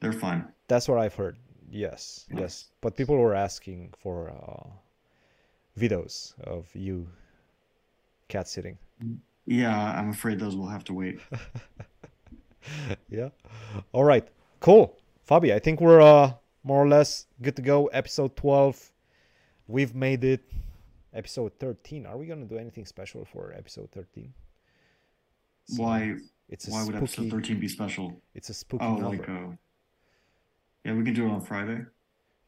[0.00, 0.46] They're fine.
[0.68, 1.36] That's what I've heard.
[1.70, 2.40] Yes, yes.
[2.40, 2.64] Yes.
[2.80, 4.68] But people were asking for uh,
[5.78, 7.08] videos of you
[8.28, 8.78] cat sitting.
[9.46, 11.20] Yeah, I'm afraid those will have to wait.
[13.08, 13.28] yeah.
[13.92, 14.26] All right.
[14.60, 14.96] Cool.
[15.28, 17.86] Fabi, I think we're uh, more or less good to go.
[17.86, 18.92] Episode 12.
[19.68, 20.42] We've made it.
[21.12, 22.06] Episode 13.
[22.06, 24.32] Are we going to do anything special for episode 13?
[25.66, 26.16] See, Why
[26.48, 28.20] It's a why would episode 13 be special?
[28.34, 29.16] It's a spooky Oh, number.
[29.16, 29.48] like uh
[30.84, 31.86] Yeah, we can do it on Friday.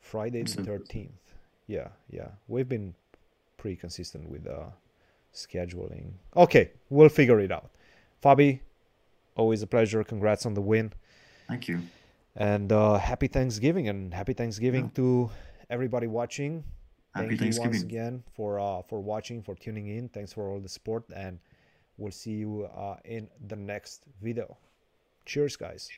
[0.00, 1.10] Friday the 13th.
[1.66, 2.28] Yeah, yeah.
[2.46, 2.94] We've been
[3.56, 4.66] pretty consistent with uh,
[5.34, 6.12] scheduling.
[6.36, 7.70] Okay, we'll figure it out.
[8.22, 8.60] Fabi,
[9.34, 10.04] always a pleasure.
[10.04, 10.92] Congrats on the win.
[11.48, 11.80] Thank you.
[12.36, 14.96] And uh, happy Thanksgiving and happy Thanksgiving Yeah.
[14.96, 15.30] to
[15.70, 16.62] everybody watching.
[17.14, 20.08] Happy Thank you once again for uh, for watching, for tuning in.
[20.10, 21.38] Thanks for all the support, and
[21.96, 24.56] we'll see you uh, in the next video.
[25.24, 25.90] Cheers, guys.